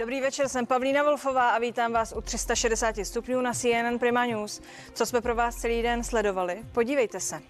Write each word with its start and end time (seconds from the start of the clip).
Dobrý 0.00 0.20
večer, 0.20 0.48
jsem 0.48 0.66
Pavlína 0.66 1.02
Wolfová 1.02 1.50
a 1.50 1.58
vítám 1.58 1.92
vás 1.92 2.12
u 2.16 2.20
360 2.20 2.96
stupňů 3.02 3.40
na 3.40 3.52
CNN 3.52 3.98
Prima 3.98 4.26
News. 4.26 4.60
Co 4.94 5.06
jsme 5.06 5.20
pro 5.20 5.34
vás 5.34 5.56
celý 5.56 5.82
den 5.82 6.04
sledovali? 6.04 6.62
Podívejte 6.72 7.20
se. 7.20 7.40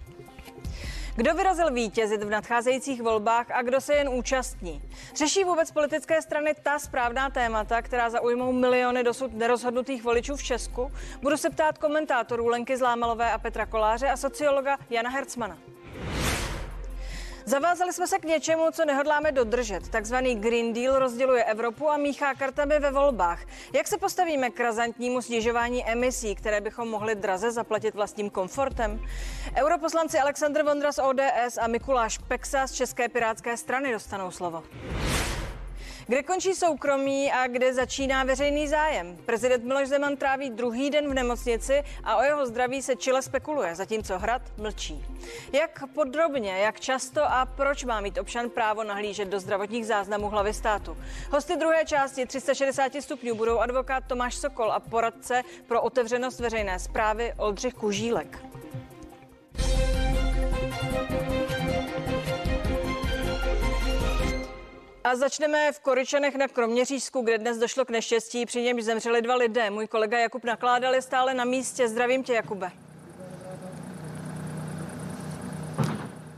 Kdo 1.16 1.34
vyrazil 1.34 1.72
vítězit 1.72 2.22
v 2.22 2.30
nadcházejících 2.30 3.02
volbách 3.02 3.50
a 3.50 3.62
kdo 3.62 3.80
se 3.80 3.94
jen 3.94 4.08
účastní? 4.08 4.82
Řeší 5.14 5.44
vůbec 5.44 5.70
politické 5.70 6.22
strany 6.22 6.54
ta 6.62 6.78
správná 6.78 7.30
témata, 7.30 7.82
která 7.82 8.10
zaujmou 8.10 8.52
miliony 8.52 9.04
dosud 9.04 9.34
nerozhodnutých 9.34 10.02
voličů 10.02 10.36
v 10.36 10.42
Česku? 10.42 10.92
Budu 11.22 11.36
se 11.36 11.50
ptát 11.50 11.78
komentátorů 11.78 12.48
Lenky 12.48 12.76
Zlámalové 12.76 13.32
a 13.32 13.38
Petra 13.38 13.66
Koláře 13.66 14.08
a 14.10 14.16
sociologa 14.16 14.78
Jana 14.90 15.10
Hercmana. 15.10 15.58
Zavázali 17.44 17.92
jsme 17.92 18.06
se 18.06 18.18
k 18.18 18.24
něčemu, 18.24 18.64
co 18.72 18.84
nehodláme 18.84 19.32
dodržet. 19.32 19.88
Takzvaný 19.88 20.34
Green 20.34 20.72
Deal 20.72 20.98
rozděluje 20.98 21.44
Evropu 21.44 21.90
a 21.90 21.96
míchá 21.96 22.34
kartami 22.34 22.78
ve 22.78 22.90
volbách. 22.90 23.40
Jak 23.72 23.88
se 23.88 23.98
postavíme 23.98 24.50
k 24.50 24.60
razantnímu 24.60 25.22
snižování 25.22 25.90
emisí, 25.90 26.34
které 26.34 26.60
bychom 26.60 26.88
mohli 26.88 27.14
draze 27.14 27.50
zaplatit 27.50 27.94
vlastním 27.94 28.30
komfortem? 28.30 29.00
Europoslanci 29.56 30.18
Aleksandr 30.18 30.62
Vondra 30.62 30.92
z 30.92 30.98
ODS 30.98 31.58
a 31.60 31.66
Mikuláš 31.66 32.18
Peksa 32.18 32.66
z 32.66 32.72
České 32.72 33.08
pirátské 33.08 33.56
strany 33.56 33.92
dostanou 33.92 34.30
slovo. 34.30 34.62
Kde 36.10 36.22
končí 36.22 36.54
soukromí 36.54 37.32
a 37.32 37.46
kde 37.46 37.74
začíná 37.74 38.24
veřejný 38.24 38.68
zájem? 38.68 39.16
Prezident 39.26 39.64
Miloš 39.64 39.88
Zeman 39.88 40.16
tráví 40.16 40.50
druhý 40.50 40.90
den 40.90 41.10
v 41.10 41.14
nemocnici 41.14 41.82
a 42.04 42.16
o 42.16 42.22
jeho 42.22 42.46
zdraví 42.46 42.82
se 42.82 42.96
čile 42.96 43.22
spekuluje, 43.22 43.74
zatímco 43.74 44.18
hrad 44.18 44.42
mlčí. 44.58 45.04
Jak 45.52 45.82
podrobně, 45.94 46.58
jak 46.58 46.80
často 46.80 47.24
a 47.24 47.46
proč 47.46 47.84
má 47.84 48.00
mít 48.00 48.18
občan 48.18 48.50
právo 48.50 48.84
nahlížet 48.84 49.28
do 49.28 49.40
zdravotních 49.40 49.86
záznamů 49.86 50.28
hlavy 50.28 50.54
státu? 50.54 50.96
Hosty 51.30 51.56
druhé 51.56 51.84
části 51.84 52.26
360 52.26 52.92
stupňů 53.00 53.34
budou 53.34 53.58
advokát 53.58 54.04
Tomáš 54.06 54.34
Sokol 54.34 54.72
a 54.72 54.80
poradce 54.80 55.42
pro 55.66 55.82
otevřenost 55.82 56.40
veřejné 56.40 56.78
zprávy 56.78 57.32
Oldřich 57.36 57.74
Kužílek. 57.74 58.38
A 65.04 65.16
začneme 65.16 65.72
v 65.72 65.80
Koryčanech 65.80 66.34
na 66.34 66.48
Kroměřížsku, 66.48 67.22
kde 67.22 67.38
dnes 67.38 67.58
došlo 67.58 67.84
k 67.84 67.90
neštěstí, 67.90 68.46
při 68.46 68.62
němž 68.62 68.84
zemřeli 68.84 69.22
dva 69.22 69.34
lidé. 69.34 69.70
Můj 69.70 69.86
kolega 69.86 70.18
Jakub 70.18 70.44
nakládal 70.44 70.94
je 70.94 71.02
stále 71.02 71.34
na 71.34 71.44
místě. 71.44 71.88
Zdravím 71.88 72.24
tě, 72.24 72.32
Jakube. 72.32 72.70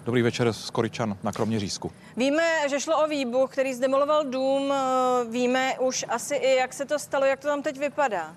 Dobrý 0.04 0.22
večer 0.22 0.52
z 0.52 0.70
Koryčan 0.70 1.16
na 1.22 1.32
Kroměřížsku. 1.32 1.92
Víme, 2.16 2.68
že 2.68 2.80
šlo 2.80 3.04
o 3.04 3.08
výbuch, 3.08 3.52
který 3.52 3.74
zdemoloval 3.74 4.24
dům. 4.24 4.74
Víme 5.30 5.78
už 5.78 6.04
asi 6.08 6.34
i, 6.34 6.56
jak 6.56 6.72
se 6.72 6.84
to 6.84 6.98
stalo, 6.98 7.24
jak 7.24 7.40
to 7.40 7.48
tam 7.48 7.62
teď 7.62 7.78
vypadá. 7.78 8.34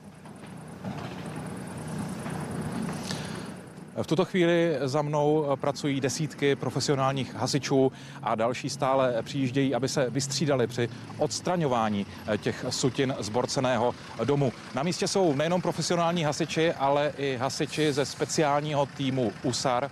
V 4.01 4.07
tuto 4.07 4.25
chvíli 4.25 4.77
za 4.83 5.01
mnou 5.01 5.47
pracují 5.55 6.01
desítky 6.01 6.55
profesionálních 6.55 7.35
hasičů 7.35 7.91
a 8.23 8.35
další 8.35 8.69
stále 8.69 9.15
přijíždějí, 9.21 9.75
aby 9.75 9.87
se 9.89 10.09
vystřídali 10.09 10.67
při 10.67 10.89
odstraňování 11.17 12.05
těch 12.37 12.65
sutin 12.69 13.15
zborceného 13.19 13.95
domu. 14.23 14.53
Na 14.73 14.83
místě 14.83 15.07
jsou 15.07 15.35
nejenom 15.35 15.61
profesionální 15.61 16.23
hasiči, 16.23 16.73
ale 16.73 17.13
i 17.17 17.37
hasiči 17.37 17.93
ze 17.93 18.05
speciálního 18.05 18.85
týmu 18.85 19.31
USAR, 19.43 19.91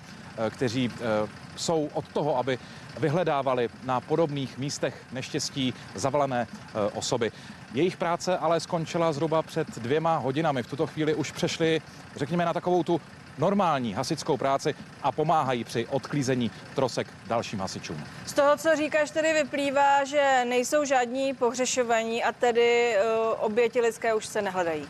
kteří 0.49 0.89
eh, 0.93 1.27
jsou 1.55 1.89
od 1.93 2.07
toho, 2.07 2.37
aby 2.37 2.59
vyhledávali 2.99 3.69
na 3.83 4.01
podobných 4.01 4.57
místech 4.57 5.05
neštěstí 5.11 5.73
zavalené 5.95 6.47
eh, 6.49 6.73
osoby. 6.93 7.31
Jejich 7.73 7.97
práce 7.97 8.37
ale 8.37 8.59
skončila 8.59 9.13
zhruba 9.13 9.41
před 9.41 9.79
dvěma 9.79 10.17
hodinami. 10.17 10.63
V 10.63 10.67
tuto 10.67 10.87
chvíli 10.87 11.15
už 11.15 11.31
přešli, 11.31 11.81
řekněme, 12.15 12.45
na 12.45 12.53
takovou 12.53 12.83
tu 12.83 13.01
normální 13.37 13.93
hasickou 13.93 14.37
práci 14.37 14.75
a 15.03 15.11
pomáhají 15.11 15.63
při 15.63 15.87
odklízení 15.87 16.51
trosek 16.75 17.07
dalším 17.27 17.59
hasičům. 17.59 18.03
Z 18.25 18.33
toho, 18.33 18.57
co 18.57 18.75
říkáš, 18.75 19.11
tedy 19.11 19.33
vyplývá, 19.33 20.03
že 20.03 20.45
nejsou 20.49 20.85
žádní 20.85 21.33
pohřešovaní 21.33 22.23
a 22.23 22.31
tedy 22.31 22.95
uh, 22.95 23.45
oběti 23.45 23.81
lidské 23.81 24.13
už 24.13 24.25
se 24.25 24.41
nehledají. 24.41 24.87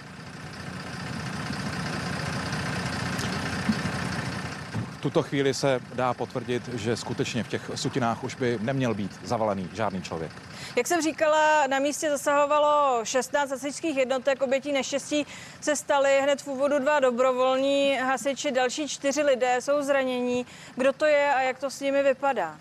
Tuto 5.03 5.24
chvíli 5.24 5.53
se 5.53 5.80
dá 5.94 6.14
potvrdit, 6.14 6.68
že 6.68 6.97
skutečně 6.97 7.44
v 7.44 7.47
těch 7.47 7.72
sutinách 7.75 8.24
už 8.24 8.36
by 8.36 8.59
neměl 8.62 8.94
být 8.94 9.19
zavalený 9.24 9.69
žádný 9.74 10.02
člověk. 10.02 10.31
Jak 10.75 10.88
jsem 10.88 11.02
říkala, 11.02 11.68
na 11.68 11.80
místě 11.80 12.09
zasahovalo 12.09 13.00
16 13.06 13.52
hasičských 13.52 13.97
jednotek. 13.97 14.41
Obětí 14.41 14.72
neštěstí 14.72 15.28
se 15.62 15.75
staly 15.75 16.22
hned 16.22 16.41
v 16.41 16.47
úvodu 16.47 16.80
dva 16.80 17.00
dobrovolní 17.00 17.96
hasiči. 17.97 18.52
Další 18.52 18.88
čtyři 18.88 19.22
lidé 19.22 19.58
jsou 19.59 19.81
zranění. 19.81 20.46
Kdo 20.75 20.94
to 20.94 21.06
je 21.06 21.34
a 21.34 21.41
jak 21.41 21.59
to 21.59 21.70
s 21.70 21.80
nimi 21.80 22.03
vypadá? 22.03 22.58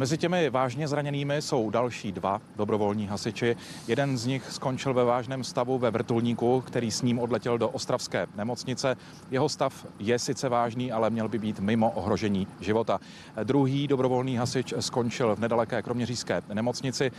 Mezi 0.00 0.18
těmi 0.18 0.50
vážně 0.50 0.88
zraněnými 0.88 1.42
jsou 1.42 1.70
další 1.70 2.12
dva 2.12 2.40
dobrovolní 2.56 3.06
hasiči. 3.06 3.56
Jeden 3.88 4.18
z 4.18 4.26
nich 4.26 4.52
skončil 4.52 4.94
ve 4.94 5.04
vážném 5.04 5.44
stavu 5.44 5.78
ve 5.78 5.90
vrtulníku, 5.90 6.60
který 6.60 6.90
s 6.90 7.02
ním 7.02 7.18
odletěl 7.18 7.58
do 7.58 7.68
ostravské 7.68 8.26
nemocnice. 8.36 8.96
Jeho 9.30 9.48
stav 9.48 9.86
je 9.98 10.18
sice 10.18 10.48
vážný, 10.48 10.92
ale 10.92 11.10
měl 11.10 11.28
by 11.28 11.38
být 11.38 11.60
mimo 11.60 11.90
ohrožení 11.90 12.46
života. 12.60 13.00
Druhý 13.44 13.88
dobrovolný 13.88 14.36
hasič 14.36 14.74
skončil 14.80 15.36
v 15.36 15.40
nedaleké 15.40 15.82
kroměřížské 15.82 16.42
nemocnici. 16.54 17.12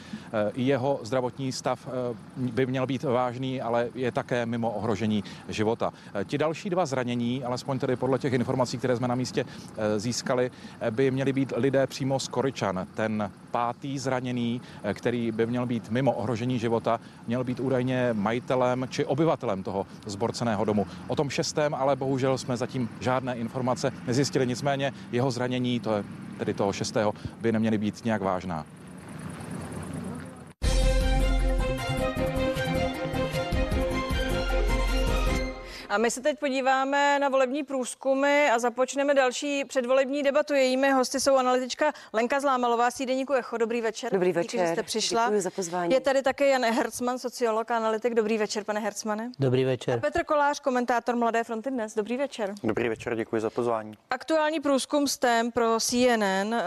Jeho 0.55 0.99
zdravotní 1.03 1.51
stav 1.51 1.87
eh, 1.87 1.91
by 2.37 2.65
měl 2.65 2.87
být 2.87 3.03
vážný, 3.03 3.61
ale 3.61 3.89
je 3.95 4.11
také 4.11 4.45
mimo 4.45 4.71
ohrožení 4.71 5.23
života. 5.49 5.93
Ti 6.23 6.37
další 6.37 6.69
dva 6.69 6.85
zranění, 6.85 7.43
alespoň 7.43 7.79
tedy 7.79 7.95
podle 7.95 8.19
těch 8.19 8.33
informací, 8.33 8.77
které 8.77 8.95
jsme 8.95 9.07
na 9.07 9.15
místě 9.15 9.45
získali, 9.97 10.51
by 10.91 11.11
měli 11.11 11.33
být 11.33 11.53
lidé 11.55 11.87
přímo 11.87 12.19
z 12.19 12.27
Koryčan 12.27 12.70
Havíčan, 12.71 12.87
ten 12.95 13.31
pátý 13.51 13.99
zraněný, 13.99 14.61
eh, 14.83 14.93
který 14.93 15.31
by 15.31 15.45
měl 15.45 15.65
být 15.65 15.89
mimo 15.89 16.11
ohrožení 16.11 16.59
života, 16.59 16.99
měl 17.27 17.43
být 17.43 17.59
údajně 17.59 18.09
majitelem 18.13 18.85
či 18.89 19.05
obyvatelem 19.05 19.63
toho 19.63 19.85
zborceného 20.05 20.65
domu. 20.65 20.87
O 21.07 21.15
tom 21.15 21.29
šestém 21.29 21.73
ale 21.73 21.95
bohužel 21.95 22.37
jsme 22.37 22.57
zatím 22.57 22.89
žádné 22.99 23.35
informace 23.35 23.91
nezjistili, 24.07 24.47
nicméně 24.47 24.93
jeho 25.11 25.31
zranění, 25.31 25.79
to 25.79 25.95
je 25.95 26.03
tedy 26.37 26.53
toho 26.53 26.73
šestého, 26.73 27.13
by 27.41 27.51
neměly 27.51 27.77
být 27.77 28.05
nějak 28.05 28.21
vážná. 28.21 28.65
A 35.91 35.97
my 35.97 36.11
se 36.11 36.21
teď 36.21 36.39
podíváme 36.39 37.19
na 37.19 37.29
volební 37.29 37.63
průzkumy 37.63 38.49
a 38.49 38.59
započneme 38.59 39.13
další 39.13 39.65
předvolební 39.65 40.23
debatu. 40.23 40.53
Jejími 40.53 40.91
hosty 40.91 41.19
jsou 41.19 41.35
analytička 41.35 41.93
Lenka 42.13 42.39
Zlámalová, 42.39 42.91
sídeníku 42.91 43.33
Echo. 43.33 43.57
Dobrý 43.57 43.81
večer. 43.81 44.11
Dobrý 44.11 44.31
večer. 44.31 44.59
Díky, 44.59 44.67
že 44.67 44.73
jste 44.73 44.83
přišla. 44.83 45.25
Děkuji 45.25 45.41
za 45.41 45.49
pozvání. 45.49 45.93
Je 45.93 45.99
tady 45.99 46.21
také 46.21 46.47
Jan 46.47 46.65
Hercman, 46.65 47.19
sociolog 47.19 47.71
a 47.71 47.77
analytik. 47.77 48.13
Dobrý 48.13 48.37
večer, 48.37 48.63
pane 48.63 48.79
Hercmane. 48.79 49.31
Dobrý 49.39 49.63
večer. 49.63 49.97
A 49.97 50.01
Petr 50.01 50.23
Kolář, 50.23 50.59
komentátor 50.59 51.15
Mladé 51.15 51.43
fronty 51.43 51.71
dnes. 51.71 51.95
Dobrý 51.95 52.17
večer. 52.17 52.53
Dobrý 52.63 52.89
večer, 52.89 53.15
děkuji 53.15 53.41
za 53.41 53.49
pozvání. 53.49 53.93
Aktuální 54.09 54.59
průzkum 54.59 55.07
STEM 55.07 55.51
pro 55.51 55.79
CNN 55.79 56.53
uh, 56.53 56.59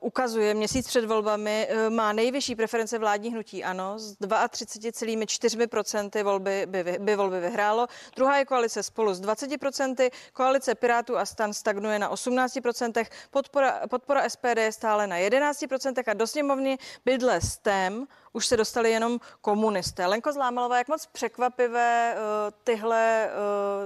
ukazuje 0.00 0.54
měsíc 0.54 0.86
před 0.86 1.04
volbami 1.04 1.68
uh, 1.70 1.94
má 1.94 2.12
nejvyšší 2.12 2.54
preference 2.54 2.98
vládní 2.98 3.32
hnutí 3.32 3.64
ANO 3.64 3.98
s 3.98 4.16
32,4% 4.16 6.24
volby 6.24 6.66
by, 6.66 6.96
by 7.00 7.16
volby 7.16 7.40
vyhrálo. 7.40 7.86
Druhá 8.16 8.38
je 8.38 8.44
koalice 8.44 8.67
spolu 8.82 9.14
s 9.14 9.20
20%, 9.20 10.10
koalice 10.32 10.74
Pirátů 10.74 11.16
a 11.18 11.26
stan 11.26 11.52
stagnuje 11.52 11.98
na 11.98 12.10
18%, 12.12 13.06
podpora, 13.30 13.80
podpora 13.90 14.28
SPD 14.28 14.56
je 14.58 14.72
stále 14.72 15.06
na 15.06 15.16
11% 15.16 16.02
a 16.06 16.14
do 16.14 16.26
sněmovny 16.26 16.78
bydle 17.04 17.40
STEM 17.40 18.06
už 18.38 18.46
se 18.46 18.56
dostali 18.56 18.90
jenom 18.90 19.20
komunisté. 19.40 20.06
Lenko 20.06 20.32
Zlámalová, 20.32 20.78
jak 20.78 20.88
moc 20.88 21.06
překvapivé 21.06 22.14
uh, 22.14 22.20
tyhle, 22.64 23.30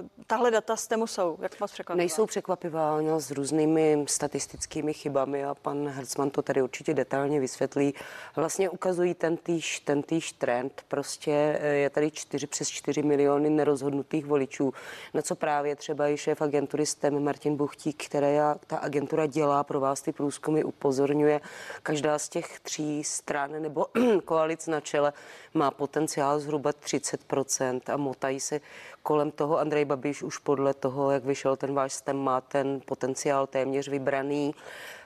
uh, 0.02 0.08
tahle 0.26 0.50
data 0.50 0.76
z 0.76 0.86
tému 0.86 1.06
jsou? 1.06 1.38
Jak 1.40 1.60
moc 1.60 1.72
překvapivé? 1.72 2.02
Nejsou 2.02 2.26
překvapivá, 2.26 3.00
no, 3.00 3.20
s 3.20 3.30
různými 3.30 4.04
statistickými 4.08 4.94
chybami 4.94 5.44
a 5.44 5.54
pan 5.54 5.88
Hercman 5.88 6.30
to 6.30 6.42
tady 6.42 6.62
určitě 6.62 6.94
detailně 6.94 7.40
vysvětlí. 7.40 7.94
Vlastně 8.36 8.70
ukazují 8.70 9.14
ten 9.14 9.36
týž, 9.36 9.80
ten 9.80 10.02
týž 10.02 10.32
trend. 10.32 10.84
Prostě 10.88 11.58
eh, 11.60 11.66
je 11.66 11.90
tady 11.90 12.10
4 12.10 12.46
přes 12.46 12.68
4 12.68 13.02
miliony 13.02 13.50
nerozhodnutých 13.50 14.26
voličů, 14.26 14.72
na 15.14 15.22
co 15.22 15.34
právě 15.34 15.76
třeba 15.76 16.08
i 16.08 16.16
šéf 16.16 16.42
agentury 16.42 16.86
STEM 16.86 17.24
Martin 17.24 17.56
Buchtík, 17.56 18.04
která 18.04 18.54
ta 18.66 18.76
agentura 18.76 19.26
dělá 19.26 19.64
pro 19.64 19.80
vás 19.80 20.02
ty 20.02 20.12
průzkumy, 20.12 20.64
upozorňuje. 20.64 21.40
Každá 21.82 22.18
z 22.18 22.28
těch 22.28 22.60
tří 22.60 23.04
stran 23.04 23.62
nebo 23.62 23.86
koalic 24.42 24.66
na 24.66 24.80
čele 24.80 25.12
má 25.54 25.70
potenciál 25.70 26.40
zhruba 26.40 26.70
30% 26.70 27.80
a 27.92 27.96
motají 27.96 28.40
se 28.40 28.60
kolem 29.02 29.30
toho. 29.30 29.58
Andrej 29.58 29.84
Babiš 29.84 30.22
už 30.22 30.38
podle 30.38 30.74
toho, 30.74 31.10
jak 31.10 31.24
vyšel 31.24 31.56
ten 31.56 31.74
váš 31.74 31.92
stem, 31.92 32.16
má 32.16 32.40
ten 32.40 32.80
potenciál 32.84 33.46
téměř 33.46 33.88
vybraný. 33.88 34.54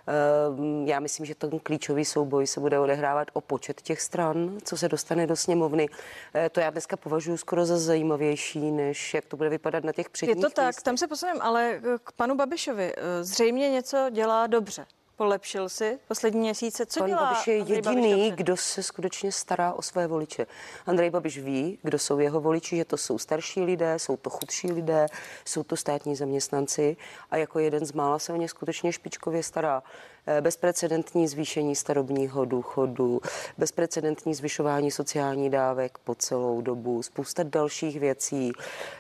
Ehm, 0.09 0.87
Já 0.89 1.01
myslím, 1.01 1.27
že 1.27 1.35
ten 1.35 1.59
klíčový 1.59 2.05
souboj 2.05 2.47
se 2.47 2.61
bude 2.61 2.79
odehrávat 2.79 3.29
o 3.33 3.41
počet 3.41 3.83
těch 3.83 4.01
stran, 4.01 4.59
co 4.65 4.77
se 4.77 4.89
dostane 4.89 5.27
do 5.27 5.37
sněmovny. 5.37 5.89
Eh, 6.35 6.49
To 6.49 6.61
já 6.61 6.71
dneska 6.71 6.97
považuji 6.97 7.37
skoro 7.37 7.67
za 7.67 7.79
zajímavější, 7.79 8.71
než 8.71 9.15
jak 9.15 9.25
to 9.25 9.37
bude 9.37 9.49
vypadat 9.49 9.85
na 9.85 9.93
těch 9.93 10.07
Je 10.07 10.11
předních 10.11 10.45
to 10.45 10.51
tak, 10.51 10.67
místech. 10.67 10.83
tam 10.85 10.97
se 10.97 11.07
posuneme, 11.07 11.41
ale 11.41 11.81
k 12.05 12.13
panu 12.13 12.35
Babišovi. 12.37 12.93
eh, 12.97 13.25
Zřejmě 13.25 13.71
něco 13.71 13.97
dělá 14.11 14.47
dobře. 14.47 14.87
Polepšil 15.17 15.69
si 15.69 15.99
poslední 16.09 16.41
měsíce. 16.41 16.87
Co 16.87 17.01
Pan 17.01 17.09
dělá 17.09 17.23
Babiš 17.23 17.47
je 17.47 17.61
Andrej 17.61 17.83
Babiš 17.83 18.05
jediný, 18.05 18.31
dobře? 18.31 18.37
kdo 18.37 18.57
se 18.57 18.83
skutečně 18.83 19.33
stará 19.33 19.73
o 19.73 19.83
své 19.83 20.07
voliče. 20.07 20.47
Andrej 20.87 21.11
Babiš 21.11 21.39
ví, 21.39 21.79
kdo 21.83 21.99
jsou 21.99 22.19
jeho 22.19 22.41
voliči, 22.41 22.77
že 22.77 22.85
to 22.85 22.97
jsou 22.97 23.19
starší 23.19 23.61
lidé, 23.61 23.99
jsou 23.99 24.17
to 24.17 24.31
chudší 24.31 24.73
lidé, 24.73 25.07
jsou 25.45 25.63
to 25.63 25.77
státní 25.77 26.17
zaměstnanci 26.17 26.97
a 27.31 27.37
jako 27.37 27.59
jeden 27.59 27.87
z 27.87 27.93
mála 27.93 28.19
se 28.19 28.33
o 28.33 28.37
ně 28.37 28.49
skutečně 28.49 28.93
špičkově 28.93 29.43
stará. 29.43 29.83
Eh, 30.29 30.41
Bezprecedentní 30.41 31.29
zvýšení 31.29 31.77
starobního 31.77 32.45
důchodu, 32.45 33.21
bezprecedentní 33.59 34.35
zvyšování 34.35 34.91
sociální 34.91 35.51
dávek 35.51 35.99
po 35.99 36.15
celou 36.15 36.61
dobu, 36.61 37.03
spousta 37.03 37.43
dalších 37.43 38.01
věcí, 38.01 38.53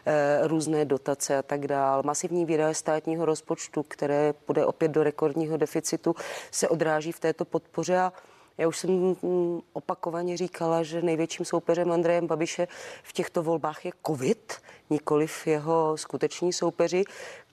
eh, 0.06 0.40
různé 0.42 0.84
dotace 0.84 1.38
a 1.38 1.42
tak 1.42 1.66
dál, 1.66 2.02
masivní 2.02 2.44
výdaje 2.44 2.74
státního 2.74 3.24
rozpočtu, 3.24 3.82
které 3.82 4.34
bude 4.46 4.66
opět 4.66 4.88
do 4.88 5.02
rekordního 5.02 5.56
deficitu, 5.56 6.14
se 6.50 6.68
odráží 6.68 7.12
v 7.12 7.20
této 7.20 7.44
podpoře. 7.44 7.98
A 7.98 8.12
já 8.58 8.68
už 8.68 8.78
jsem 8.78 8.90
mm, 8.90 9.60
opakovaně 9.72 10.36
říkala, 10.36 10.82
že 10.82 11.02
největším 11.02 11.46
soupeřem 11.46 11.92
Andrejem 11.92 12.26
Babiše 12.26 12.68
v 13.02 13.12
těchto 13.12 13.42
volbách 13.42 13.84
je 13.84 13.92
covid, 14.06 14.52
nikoliv 14.90 15.46
jeho 15.46 15.96
skuteční 15.96 16.52
soupeři. 16.52 17.04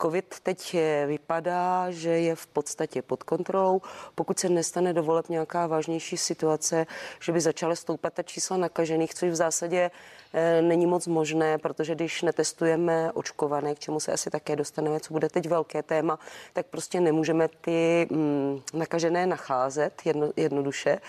Covid 0.01 0.35
teď 0.43 0.73
je, 0.73 1.05
vypadá, 1.07 1.91
že 1.91 2.09
je 2.09 2.35
v 2.35 2.47
podstatě 2.47 3.01
pod 3.01 3.23
kontrolou. 3.23 3.81
Pokud 4.15 4.39
se 4.39 4.49
nestane 4.49 4.93
do 4.93 5.03
voleb 5.03 5.29
nějaká 5.29 5.67
vážnější 5.67 6.17
situace, 6.17 6.85
že 7.19 7.31
by 7.31 7.41
začaly 7.41 7.75
stoupat 7.75 8.13
ta 8.13 8.23
čísla 8.23 8.57
nakažených, 8.57 9.13
což 9.13 9.29
v 9.29 9.35
zásadě 9.35 9.91
eh, 10.33 10.61
není 10.61 10.85
moc 10.85 11.07
možné, 11.07 11.57
protože 11.57 11.95
když 11.95 12.21
netestujeme 12.21 13.11
očkované, 13.11 13.75
k 13.75 13.79
čemu 13.79 13.99
se 13.99 14.13
asi 14.13 14.29
také 14.29 14.55
dostaneme, 14.55 14.99
co 14.99 15.13
bude 15.13 15.29
teď 15.29 15.49
velké 15.49 15.83
téma, 15.83 16.19
tak 16.53 16.65
prostě 16.65 16.99
nemůžeme 16.99 17.47
ty 17.47 18.07
mm, 18.11 18.61
nakažené 18.73 19.25
nacházet 19.25 20.01
jedno, 20.05 20.31
jednoduše. 20.35 20.99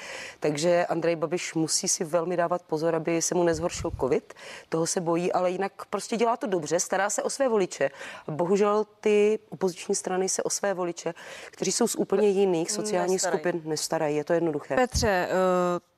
Takže 0.41 0.87
Andrej 0.87 1.17
Babiš 1.17 1.55
musí 1.55 1.89
si 1.89 2.05
velmi 2.05 2.37
dávat 2.37 2.63
pozor, 2.63 2.95
aby 2.95 3.23
se 3.23 3.35
mu 3.35 3.45
nezhoršil 3.45 3.91
covid. 4.01 4.35
Toho 4.69 4.87
se 4.87 5.01
bojí, 5.01 5.33
ale 5.33 5.51
jinak 5.51 5.73
prostě 5.91 6.14
dělá 6.17 6.37
to 6.37 6.47
dobře, 6.47 6.81
stará 6.81 7.11
se 7.11 7.23
o 7.23 7.31
své 7.31 7.49
voliče. 7.49 7.91
Bohužel 8.29 8.87
ty 9.01 9.39
opoziční 9.49 9.95
strany 9.95 10.29
se 10.29 10.43
o 10.43 10.51
své 10.51 10.75
voliče, 10.75 11.15
kteří 11.51 11.73
jsou 11.73 11.89
z 11.89 11.95
úplně 11.97 12.29
jiných 12.29 12.71
sociálních 12.71 13.15
Nestarají. 13.15 13.41
skupin, 13.41 13.63
nestarají. 13.65 14.17
Je 14.17 14.25
to 14.25 14.33
jednoduché. 14.33 14.75
Petře, 14.75 15.29
uh, 15.31 15.35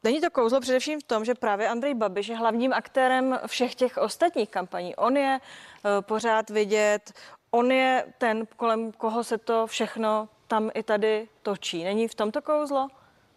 není 0.05 0.21
to 0.21 0.31
kouzlo 0.31 0.61
především 0.61 1.01
v 1.01 1.05
tom, 1.05 1.25
že 1.25 1.35
právě 1.35 1.69
Andrej 1.69 1.95
Babiš 1.95 2.29
je 2.29 2.37
hlavním 2.37 2.73
aktérem 2.73 3.39
všech 3.47 3.75
těch 3.75 3.97
ostatních 3.97 4.49
kampaní. 4.49 4.97
On 4.97 5.17
je 5.17 5.39
uh, 5.39 5.91
pořád 6.01 6.51
vidět, 6.51 7.13
on 7.51 7.73
je 7.73 8.05
ten, 8.19 8.47
kolem 8.57 8.93
koho 8.93 9.25
se 9.25 9.39
to 9.39 9.67
všechno 9.67 10.29
tam 10.49 10.71
i 10.75 10.83
tady 10.83 11.29
točí. 11.43 11.85
Není 11.85 12.09
v 12.09 12.15
tomto 12.15 12.43
kouzlo? 12.43 12.89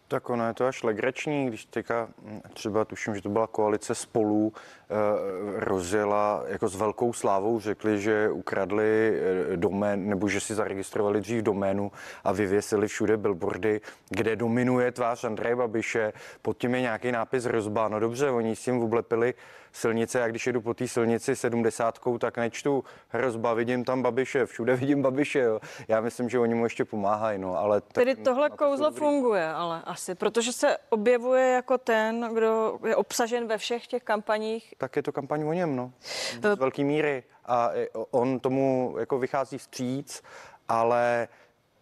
Tak 0.07 0.29
ono 0.29 0.47
je 0.47 0.53
to 0.53 0.65
až 0.65 0.83
legrační, 0.83 1.47
když 1.47 1.65
teďka 1.65 2.09
hm, 2.21 2.41
třeba 2.53 2.85
tuším, 2.85 3.15
že 3.15 3.21
to 3.21 3.29
byla 3.29 3.47
koalice 3.47 3.95
spolů, 3.95 4.53
rozjela 5.55 6.43
jako 6.47 6.67
s 6.67 6.75
velkou 6.75 7.13
slávou, 7.13 7.59
řekli, 7.59 8.01
že 8.01 8.29
ukradli 8.29 9.13
eh, 9.53 9.57
domén, 9.57 10.09
nebo 10.09 10.29
že 10.29 10.39
si 10.39 10.55
zaregistrovali 10.55 11.21
dřív 11.21 11.43
doménu 11.43 11.91
a 12.23 12.31
vyvěsili 12.31 12.87
všude 12.87 13.17
billboardy, 13.17 13.81
kde 14.09 14.35
dominuje 14.35 14.91
tvář 14.91 15.23
Andreje 15.23 15.55
Babiše, 15.55 16.13
pod 16.41 16.57
tím 16.57 16.75
je 16.75 16.81
nějaký 16.81 17.11
nápis 17.11 17.45
Rozba. 17.45 17.87
No 17.87 17.99
dobře, 17.99 18.31
oni 18.31 18.55
s 18.55 18.63
tím 18.63 18.83
oblepili 18.83 19.33
silnice 19.71 20.23
a 20.23 20.27
když 20.27 20.47
jedu 20.47 20.61
po 20.61 20.73
té 20.73 20.87
silnici 20.87 21.35
sedmdesátkou, 21.35 22.17
tak 22.17 22.37
nečtu 22.37 22.83
hrozba, 23.09 23.53
vidím 23.53 23.83
tam 23.83 24.01
Babiše, 24.01 24.45
všude 24.45 24.75
vidím 24.75 25.01
Babiše, 25.01 25.39
jo. 25.39 25.59
Já 25.87 26.01
myslím, 26.01 26.29
že 26.29 26.39
oni 26.39 26.55
mu 26.55 26.63
ještě 26.63 26.85
pomáhají, 26.85 27.39
no, 27.39 27.57
ale... 27.57 27.81
tak 27.81 27.93
Tedy 27.93 28.15
tohle 28.15 28.49
to 28.49 28.53
jsou 28.53 28.57
kouzlo 28.57 28.91
funguje, 28.91 29.49
ale 29.49 29.81
asi, 29.85 30.15
protože 30.15 30.53
se 30.53 30.77
objevuje 30.89 31.51
jako 31.51 31.77
ten, 31.77 32.29
kdo 32.33 32.79
je 32.87 32.95
obsažen 32.95 33.47
ve 33.47 33.57
všech 33.57 33.87
těch 33.87 34.03
kampaních. 34.03 34.73
Tak 34.79 34.95
je 34.95 35.03
to 35.03 35.11
kampaň 35.11 35.43
o 35.43 35.53
něm, 35.53 35.75
no. 35.75 35.91
Z 36.41 36.55
velké 36.55 36.83
míry. 36.83 37.23
A 37.45 37.69
i 37.73 37.89
on 38.11 38.39
tomu 38.39 38.95
jako 38.99 39.19
vychází 39.19 39.57
vstříc, 39.57 40.23
ale 40.67 41.27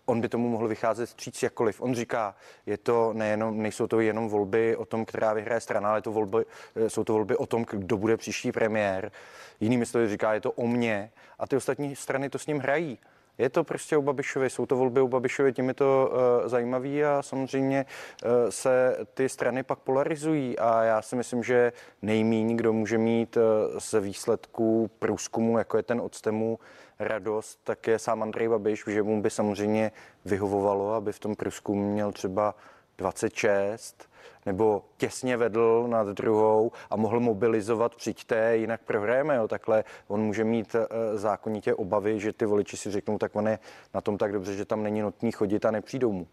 on 0.05 0.21
by 0.21 0.29
tomu 0.29 0.49
mohl 0.49 0.67
vycházet 0.67 1.05
vstříc 1.05 1.43
jakkoliv. 1.43 1.81
On 1.81 1.95
říká, 1.95 2.35
je 2.65 2.77
to 2.77 3.13
nejenom, 3.13 3.61
nejsou 3.61 3.87
to 3.87 3.99
jenom 3.99 4.29
volby 4.29 4.75
o 4.75 4.85
tom, 4.85 5.05
která 5.05 5.33
vyhraje 5.33 5.61
strana, 5.61 5.89
ale 5.89 6.01
to 6.01 6.11
volby, 6.11 6.45
jsou 6.87 7.03
to 7.03 7.13
volby 7.13 7.37
o 7.37 7.45
tom, 7.45 7.65
kdo 7.69 7.97
bude 7.97 8.17
příští 8.17 8.51
premiér. 8.51 9.11
Jinými 9.59 9.85
slovy 9.85 10.09
říká, 10.09 10.33
je 10.33 10.41
to 10.41 10.51
o 10.51 10.67
mně 10.67 11.11
a 11.39 11.47
ty 11.47 11.55
ostatní 11.55 11.95
strany 11.95 12.29
to 12.29 12.39
s 12.39 12.47
ním 12.47 12.59
hrají. 12.59 12.99
Je 13.37 13.49
to 13.49 13.63
prostě 13.63 13.97
o 13.97 14.01
Babišovi, 14.01 14.49
jsou 14.49 14.65
to 14.65 14.75
volby 14.75 15.01
o 15.01 15.07
Babišovi, 15.07 15.53
tím 15.53 15.67
je 15.67 15.73
to 15.73 16.11
uh, 16.11 16.49
zajímavý 16.49 17.03
a 17.03 17.21
samozřejmě 17.21 17.85
uh, 17.85 18.29
se 18.49 18.97
ty 19.13 19.29
strany 19.29 19.63
pak 19.63 19.79
polarizují 19.79 20.59
a 20.59 20.83
já 20.83 21.01
si 21.01 21.15
myslím, 21.15 21.43
že 21.43 21.73
nejmíň, 22.01 22.57
kdo 22.57 22.73
může 22.73 22.97
mít 22.97 23.37
uh, 23.37 23.43
ze 23.79 23.99
výsledků 23.99 24.89
průzkumu, 24.99 25.57
jako 25.57 25.77
je 25.77 25.83
ten 25.83 26.01
od 26.01 26.15
STEMu, 26.15 26.59
radost, 26.99 27.59
tak 27.63 27.87
je 27.87 27.99
sám 27.99 28.23
Andrej 28.23 28.49
Babiš, 28.49 28.83
že 28.87 29.03
mu 29.03 29.21
by 29.21 29.29
samozřejmě 29.29 29.91
vyhovovalo, 30.25 30.93
aby 30.93 31.13
v 31.13 31.19
tom 31.19 31.35
průzkumu 31.35 31.91
měl 31.91 32.11
třeba 32.11 32.55
26 32.97 34.09
nebo 34.45 34.83
těsně 34.97 35.37
vedl 35.37 35.85
nad 35.87 36.07
druhou 36.07 36.71
a 36.89 36.95
mohl 36.95 37.19
mobilizovat 37.19 37.95
přijďte, 37.95 38.57
jinak 38.57 38.81
prohrajeme. 38.85 39.35
Jo. 39.35 39.47
Takhle 39.47 39.83
on 40.07 40.21
může 40.21 40.43
mít 40.43 40.75
e, 40.75 40.87
zákonitě 41.17 41.75
obavy, 41.75 42.19
že 42.19 42.33
ty 42.33 42.45
voliči 42.45 42.77
si 42.77 42.91
řeknou, 42.91 43.17
tak 43.17 43.35
on 43.35 43.47
je 43.47 43.59
na 43.93 44.01
tom 44.01 44.17
tak 44.17 44.31
dobře, 44.31 44.55
že 44.55 44.65
tam 44.65 44.83
není 44.83 45.01
nutný 45.01 45.31
chodit 45.31 45.65
a 45.65 45.71
nepřijdou 45.71 46.11
mu. 46.11 46.27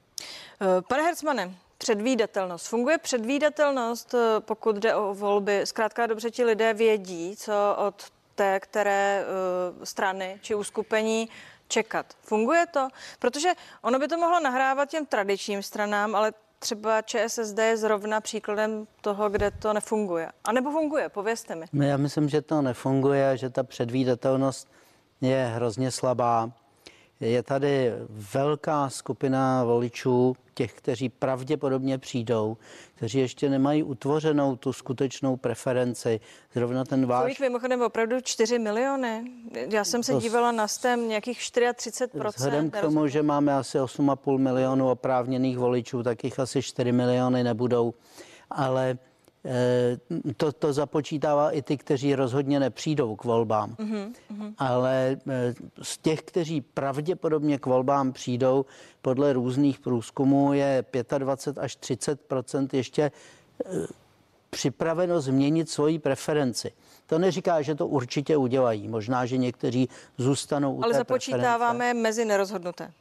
Eh, 0.60 0.82
Pane 0.88 1.02
Hercmane, 1.02 1.54
předvídatelnost. 1.78 2.68
Funguje 2.68 2.98
předvídatelnost, 2.98 4.14
eh, 4.14 4.40
pokud 4.40 4.76
jde 4.76 4.94
o 4.94 5.14
volby? 5.14 5.60
Zkrátka 5.64 6.06
dobře 6.06 6.30
ti 6.30 6.44
lidé 6.44 6.74
vědí, 6.74 7.36
co 7.36 7.76
od 7.88 8.04
té 8.34 8.60
které 8.60 9.24
strany 9.84 10.38
či 10.42 10.54
uskupení 10.54 11.28
čekat. 11.68 12.06
Funguje 12.22 12.66
to? 12.66 12.88
Protože 13.18 13.52
ono 13.82 13.98
by 13.98 14.08
to 14.08 14.18
mohlo 14.18 14.40
nahrávat 14.40 14.88
těm 14.88 15.06
tradičním 15.06 15.62
stranám, 15.62 16.14
ale 16.14 16.32
třeba 16.58 17.02
ČSSD 17.02 17.58
je 17.58 17.76
zrovna 17.76 18.20
příkladem 18.20 18.86
toho, 19.00 19.28
kde 19.30 19.50
to 19.50 19.72
nefunguje. 19.72 20.28
A 20.44 20.52
nebo 20.52 20.70
funguje, 20.70 21.08
povězte 21.08 21.54
mi. 21.54 21.66
No, 21.72 21.84
Já 21.84 21.96
myslím, 21.96 22.28
že 22.28 22.42
to 22.42 22.62
nefunguje, 22.62 23.36
že 23.36 23.50
ta 23.50 23.62
předvídatelnost 23.62 24.68
je 25.20 25.52
hrozně 25.54 25.90
slabá. 25.90 26.50
Je 27.20 27.42
tady 27.42 27.92
velká 28.08 28.90
skupina 28.90 29.64
voličů, 29.64 30.36
těch, 30.54 30.72
kteří 30.74 31.08
pravděpodobně 31.08 31.98
přijdou, 31.98 32.56
kteří 32.94 33.18
ještě 33.18 33.50
nemají 33.50 33.82
utvořenou 33.82 34.56
tu 34.56 34.72
skutečnou 34.72 35.36
preferenci. 35.36 36.20
Zrovna 36.54 36.84
ten 36.84 37.06
váš 37.06 37.28
jich 37.28 37.40
mimochodem 37.40 37.82
opravdu 37.82 38.20
4 38.20 38.58
miliony. 38.58 39.24
Já 39.70 39.84
jsem 39.84 40.02
se 40.02 40.12
To 40.12 40.20
dívala 40.20 40.52
na 40.52 40.68
STEM, 40.68 41.08
nějakých 41.08 41.50
34 41.50 42.28
Vzhledem 42.36 42.70
k 42.70 42.80
tomu, 42.80 43.06
že 43.06 43.22
máme 43.22 43.54
asi 43.54 43.78
8,5 43.78 44.38
milionu 44.38 44.90
oprávněných 44.90 45.58
voličů, 45.58 46.02
tak 46.02 46.24
jich 46.24 46.38
asi 46.38 46.62
4 46.62 46.92
miliony 46.92 47.44
nebudou. 47.44 47.94
Ale 48.50 48.98
to, 50.36 50.52
to 50.52 50.72
započítává 50.72 51.50
i 51.50 51.62
ty, 51.62 51.76
kteří 51.76 52.14
rozhodně 52.14 52.60
nepřijdou 52.60 53.16
k 53.16 53.24
volbám. 53.24 53.74
Mm-hmm. 53.74 54.12
Ale 54.58 55.16
eh, 55.28 55.54
z 55.82 55.98
těch, 55.98 56.22
kteří 56.22 56.60
pravděpodobně 56.60 57.58
k 57.58 57.66
volbám 57.66 58.12
přijdou, 58.12 58.64
podle 59.02 59.32
různých 59.32 59.78
průzkumů 59.78 60.52
je 60.52 60.84
25 61.18 61.62
až 61.62 61.78
30% 61.78 62.68
ještě 62.72 63.10
připraveno 64.50 65.20
změnit 65.20 65.70
svoji 65.70 65.98
preferenci. 65.98 66.72
To 67.06 67.18
neříká, 67.18 67.62
že 67.62 67.74
to 67.74 67.86
určitě 67.86 68.36
udělají. 68.36 68.88
Možná, 68.88 69.26
že 69.26 69.36
někteří 69.36 69.88
zůstanou 70.18 70.74
u 70.74 70.84
Ale 70.84 70.92
té 70.92 70.98
započítáváme 70.98 71.94
mezi 71.94 72.24
nerozhodnuté. 72.24 72.92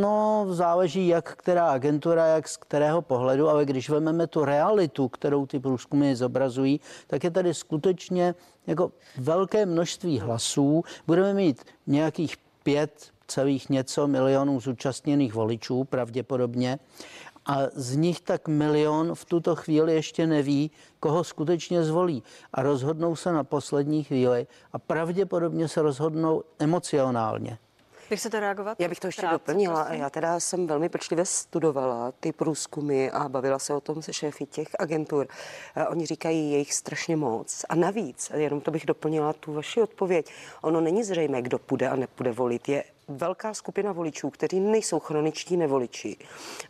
No, 0.00 0.46
záleží, 0.50 1.06
jak 1.06 1.36
která 1.36 1.70
agentura, 1.70 2.26
jak 2.26 2.48
z 2.48 2.56
kterého 2.56 3.02
pohledu, 3.02 3.48
ale 3.48 3.64
když 3.64 3.90
vezmeme 3.90 4.26
tu 4.26 4.44
realitu, 4.44 5.08
kterou 5.08 5.46
ty 5.46 5.60
průzkumy 5.60 6.14
zobrazují, 6.14 6.80
tak 7.06 7.24
je 7.24 7.30
tady 7.30 7.54
skutečně 7.54 8.34
jako 8.66 8.92
velké 9.18 9.66
množství 9.66 10.18
hlasů. 10.18 10.84
Budeme 11.06 11.34
mít 11.34 11.64
nějakých 11.86 12.36
pět 12.62 13.10
celých 13.26 13.70
něco 13.70 14.06
milionů 14.06 14.60
zúčastněných 14.60 15.34
voličů 15.34 15.84
pravděpodobně 15.84 16.78
a 17.46 17.58
z 17.72 17.96
nich 17.96 18.20
tak 18.20 18.48
milion 18.48 19.14
v 19.14 19.24
tuto 19.24 19.56
chvíli 19.56 19.94
ještě 19.94 20.26
neví, 20.26 20.70
koho 21.00 21.24
skutečně 21.24 21.82
zvolí. 21.84 22.22
A 22.52 22.62
rozhodnou 22.62 23.16
se 23.16 23.32
na 23.32 23.44
poslední 23.44 24.04
chvíli 24.04 24.46
a 24.72 24.78
pravděpodobně 24.78 25.68
se 25.68 25.82
rozhodnou 25.82 26.42
emocionálně. 26.58 27.58
Vy 28.10 28.16
chcete 28.16 28.40
reagovat? 28.40 28.80
Já 28.80 28.88
bych 28.88 29.00
to 29.00 29.06
ještě 29.06 29.20
Krátce, 29.22 29.34
doplnila. 29.34 29.84
prosím. 29.84 30.00
Já 30.02 30.10
teda 30.10 30.40
jsem 30.40 30.66
velmi 30.66 30.88
pečlivě 30.88 31.24
studovala 31.24 32.12
ty 32.20 32.32
průzkumy 32.32 33.10
a 33.10 33.28
bavila 33.28 33.58
se 33.58 33.74
o 33.74 33.80
tom 33.80 34.02
se 34.02 34.12
šéfy 34.12 34.46
těch 34.46 34.68
agentur. 34.78 35.26
A 35.74 35.88
Oni 35.88 36.06
říkají, 36.06 36.52
je 36.52 36.58
jich 36.58 36.74
strašně 36.74 37.16
moc. 37.16 37.64
A 37.68 37.74
navíc, 37.74 38.30
jenom 38.34 38.60
to 38.60 38.70
bych 38.70 38.86
doplnila 38.86 39.32
tu 39.32 39.52
vaši 39.52 39.82
odpověď, 39.82 40.26
ono 40.62 40.80
není 40.80 41.04
zřejmé, 41.04 41.42
kdo 41.42 41.58
půjde 41.58 41.88
a 41.88 41.96
nepůjde 41.96 42.32
volit. 42.32 42.68
Je 42.68 42.84
velká 43.10 43.54
skupina 43.54 43.92
voličů, 43.92 44.30
kteří 44.30 44.60
nejsou 44.60 44.98
chroničtí 45.00 45.56
nevoliči. 45.56 46.16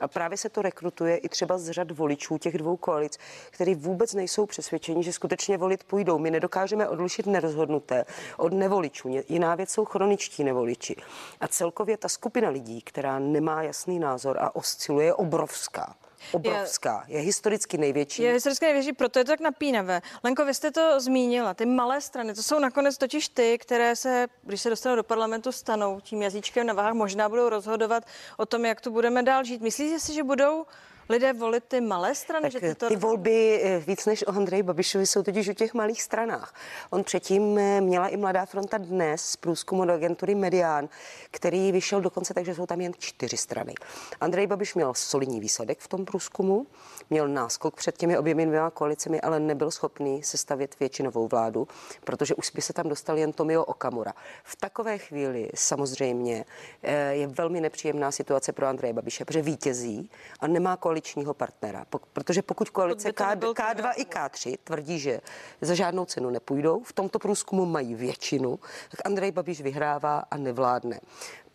A 0.00 0.08
právě 0.08 0.38
se 0.38 0.48
to 0.48 0.62
rekrutuje 0.62 1.16
i 1.16 1.28
třeba 1.28 1.58
z 1.58 1.70
řad 1.70 1.90
voličů 1.90 2.38
těch 2.38 2.58
dvou 2.58 2.76
koalic, 2.76 3.18
kteří 3.50 3.74
vůbec 3.74 4.14
nejsou 4.14 4.46
přesvědčeni, 4.46 5.02
že 5.02 5.12
skutečně 5.12 5.58
volit 5.58 5.84
půjdou. 5.84 6.18
My 6.18 6.30
nedokážeme 6.30 6.88
odlišit 6.88 7.26
nerozhodnuté 7.26 8.04
od 8.36 8.52
nevoličů. 8.52 9.08
Jiná 9.28 9.54
věc 9.54 9.70
jsou 9.70 9.84
chroničtí 9.84 10.44
nevoliči. 10.44 10.96
A 11.40 11.48
celkově 11.48 11.96
ta 11.96 12.08
skupina 12.08 12.48
lidí, 12.48 12.82
která 12.82 13.18
nemá 13.18 13.62
jasný 13.62 13.98
názor 13.98 14.38
a 14.40 14.56
osciluje, 14.56 15.10
je 15.10 15.14
obrovská. 15.14 15.96
Obrovská. 16.32 17.04
Je 17.08 17.20
historicky 17.20 17.78
největší. 17.78 18.22
Je 18.22 18.32
historicky 18.32 18.64
největší, 18.64 18.92
proto 18.92 19.18
je 19.18 19.24
to 19.24 19.32
tak 19.32 19.40
napínavé. 19.40 20.02
Lenko, 20.24 20.44
vy 20.44 20.54
jste 20.54 20.70
to 20.70 21.00
zmínila, 21.00 21.54
ty 21.54 21.66
malé 21.66 22.00
strany, 22.00 22.34
to 22.34 22.42
jsou 22.42 22.58
nakonec 22.58 22.98
totiž 22.98 23.28
ty, 23.28 23.58
které 23.58 23.96
se, 23.96 24.26
když 24.42 24.60
se 24.60 24.70
dostanou 24.70 24.96
do 24.96 25.02
parlamentu, 25.02 25.52
stanou 25.52 26.00
tím 26.00 26.22
jazyčkem 26.22 26.66
na 26.66 26.74
váhách, 26.74 26.94
možná 26.94 27.28
budou 27.28 27.48
rozhodovat 27.48 28.04
o 28.36 28.46
tom, 28.46 28.64
jak 28.64 28.80
tu 28.80 28.90
budeme 28.90 29.22
dál 29.22 29.44
žít. 29.44 29.62
Myslíte 29.62 30.00
si, 30.00 30.14
že 30.14 30.22
budou 30.22 30.66
lidé 31.10 31.32
volit 31.32 31.64
ty 31.64 31.80
malé 31.80 32.14
strany? 32.14 32.42
Tak 32.42 32.52
že 32.52 32.60
ty, 32.60 32.68
tyto 32.68 32.88
ty 32.88 32.96
volby 32.96 33.60
eh, 33.62 33.78
víc 33.78 34.06
než 34.06 34.26
o 34.26 34.30
Andreji 34.30 34.62
Babišovi 34.62 35.06
jsou 35.06 35.22
totiž 35.22 35.48
o 35.48 35.54
těch 35.54 35.74
malých 35.74 36.02
stranách. 36.02 36.54
On 36.90 37.04
předtím 37.04 37.58
eh, 37.58 37.80
měla 37.80 38.08
i 38.08 38.16
Mladá 38.16 38.46
fronta 38.46 38.78
dnes 38.78 39.24
z 39.24 39.36
průzkumu 39.36 39.84
do 39.84 39.92
agentury 39.92 40.34
Medián, 40.34 40.88
který 41.30 41.72
vyšel 41.72 42.00
dokonce 42.00 42.34
tak, 42.34 42.44
že 42.44 42.54
jsou 42.54 42.66
tam 42.66 42.80
jen 42.80 42.92
čtyři 42.98 43.36
strany. 43.36 43.74
Andrej 44.20 44.46
Babiš 44.46 44.74
měl 44.74 44.94
solidní 44.94 45.40
výsledek 45.40 45.78
v 45.78 45.88
tom 45.88 46.04
průzkumu, 46.04 46.66
měl 47.10 47.28
náskok 47.28 47.74
před 47.74 47.98
těmi 47.98 48.18
oběmi 48.18 48.46
dvěma 48.46 48.70
koalicemi, 48.70 49.20
ale 49.20 49.40
nebyl 49.40 49.70
schopný 49.70 50.22
sestavit 50.22 50.80
většinovou 50.80 51.28
vládu, 51.28 51.68
protože 52.04 52.34
už 52.34 52.50
by 52.50 52.62
se 52.62 52.72
tam 52.72 52.88
dostal 52.88 53.18
jen 53.18 53.32
Tomio 53.32 53.64
Okamura. 53.64 54.12
V 54.44 54.56
takové 54.56 54.98
chvíli 54.98 55.50
samozřejmě 55.54 56.44
eh, 56.82 57.14
je 57.14 57.26
velmi 57.26 57.60
nepříjemná 57.60 58.10
situace 58.10 58.52
pro 58.52 58.66
Andreje 58.66 58.92
Babiše, 58.92 59.24
protože 59.24 59.42
vítězí 59.42 60.10
a 60.40 60.46
nemá 60.46 60.76
koaličního 61.00 61.34
partnera. 61.34 61.86
Protože 62.12 62.42
pokud 62.42 62.70
koalice 62.70 63.12
K, 63.12 63.28
nebyl 63.28 63.52
K2 63.52 63.92
i 63.96 64.04
K3 64.04 64.58
tvrdí, 64.64 64.98
že 64.98 65.20
za 65.60 65.74
žádnou 65.74 66.04
cenu 66.04 66.30
nepůjdou, 66.30 66.82
v 66.82 66.92
tomto 66.92 67.18
průzkumu 67.18 67.66
mají 67.66 67.94
většinu, 67.94 68.58
tak 68.90 69.00
Andrej 69.04 69.32
Babiš 69.32 69.60
vyhrává 69.60 70.24
a 70.30 70.36
nevládne. 70.36 71.00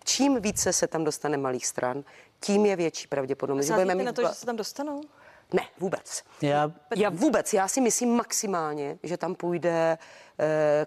Čím 0.03 0.41
více 0.41 0.73
se 0.73 0.87
tam 0.87 1.03
dostane 1.03 1.37
malých 1.37 1.65
stran, 1.65 2.03
tím 2.39 2.65
je 2.65 2.75
větší 2.75 3.07
pravděpodobnost. 3.07 3.65
budeme 3.65 3.85
Sázíte 3.85 3.95
mít 3.95 4.03
na 4.03 4.13
to, 4.13 4.21
dva- 4.21 4.29
že 4.29 4.35
se 4.35 4.45
tam 4.45 4.55
dostanou? 4.55 5.01
Ne, 5.53 5.61
vůbec. 5.79 6.23
Já 6.41 6.71
Já 6.95 7.09
vůbec, 7.09 7.53
já 7.53 7.67
si 7.67 7.81
myslím 7.81 8.09
maximálně, 8.09 8.97
že 9.03 9.17
tam 9.17 9.35
půjde 9.35 9.97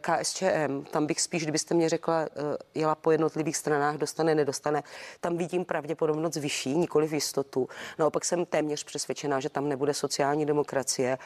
KSČM. 0.00 0.84
Tam 0.90 1.06
bych 1.06 1.20
spíš, 1.20 1.42
kdybyste 1.42 1.74
mě 1.74 1.88
řekla, 1.88 2.22
eh, 2.22 2.28
jela 2.74 2.94
po 2.94 3.10
jednotlivých 3.10 3.56
stranách, 3.56 3.96
dostane, 3.96 4.34
nedostane, 4.34 4.82
tam 5.20 5.36
vidím 5.36 5.64
pravděpodobnost 5.64 6.36
vyšší, 6.36 6.74
nikoli 6.76 7.06
v 7.06 7.14
jistotu. 7.14 7.68
Naopak 7.98 8.24
jsem 8.24 8.46
téměř 8.46 8.84
přesvědčená, 8.84 9.40
že 9.40 9.48
tam 9.48 9.68
nebude 9.68 9.94
sociální 9.94 10.46
demokracie. 10.46 11.18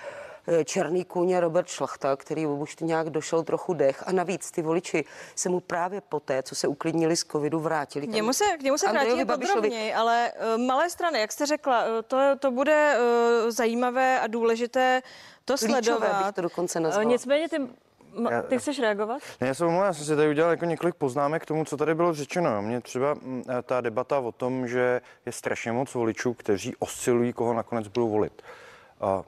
Eh, 0.47 0.65
Černý 0.65 1.05
kůň 1.05 1.31
je 1.31 1.41
Robert 1.41 1.69
Šlachta, 1.69 2.17
který 2.17 2.47
už 2.47 2.77
nějak 2.81 3.11
došel 3.11 3.43
trochu 3.43 3.75
dech 3.75 4.03
a 4.07 4.13
navíc 4.13 4.51
ty 4.51 4.63
voliči 4.63 5.05
se 5.35 5.49
mu 5.49 5.61
právě 5.61 6.01
poté, 6.01 6.43
co 6.43 6.55
se 6.55 6.69
uklidnili 6.69 7.17
z 7.17 7.25
covidu, 7.25 7.61
vrátili. 7.61 8.07
K 8.07 8.11
němu 8.11 8.33
se, 8.33 8.45
k 8.59 8.63
němu 8.63 8.79
se 8.79 8.87
Babišovi. 8.87 9.27
podrobněji, 9.27 9.95
ale 9.95 10.33
uh, 10.57 10.63
malé 10.63 10.91
strany, 10.91 11.21
jak 11.21 11.33
jste 11.33 11.47
řekla, 11.47 11.85
to, 12.07 12.19
to 12.39 12.51
bude 12.51 12.97
uh, 13.45 13.51
zajímavé 13.51 14.21
a 14.21 14.27
důležité 14.27 15.03
to 15.45 15.55
Klíčové 15.57 15.83
sledovat. 15.83 16.25
bych 16.27 16.35
to 16.35 16.41
dokonce 16.41 16.79
Uh, 16.79 16.83
nazvala. 16.83 17.05
nicméně 17.11 17.49
ty, 17.49 17.57
ma, 18.17 18.43
ty 18.43 18.59
chceš 18.59 18.81
reagovat? 18.81 19.23
Ne, 19.41 19.47
já 19.47 19.55
se 19.55 19.65
omlouvám, 19.65 19.87
já 19.87 19.93
jsem 19.93 20.05
si 20.05 20.17
tady 20.17 20.29
udělal 20.29 20.51
jako 20.51 20.65
několik 20.65 20.95
poznámek 20.95 21.43
k 21.43 21.47
tomu, 21.47 21.65
co 21.65 21.77
tady 21.77 21.95
bylo 21.95 22.15
řečeno. 22.15 22.63
Mně 22.63 22.81
třeba 22.81 23.15
mm, 23.15 23.43
eh, 23.49 23.63
ta 23.63 23.81
debata 23.81 24.19
o 24.19 24.33
tom, 24.33 24.69
že 24.69 25.01
je 25.27 25.33
strašně 25.33 25.73
moc 25.73 25.95
voličů, 25.95 26.35
kteří 26.35 26.77
oscilují, 26.77 27.33
koho 27.33 27.55
nakonec 27.55 27.89
budou 27.89 28.09
volit. 28.09 28.43
A 29.01 29.23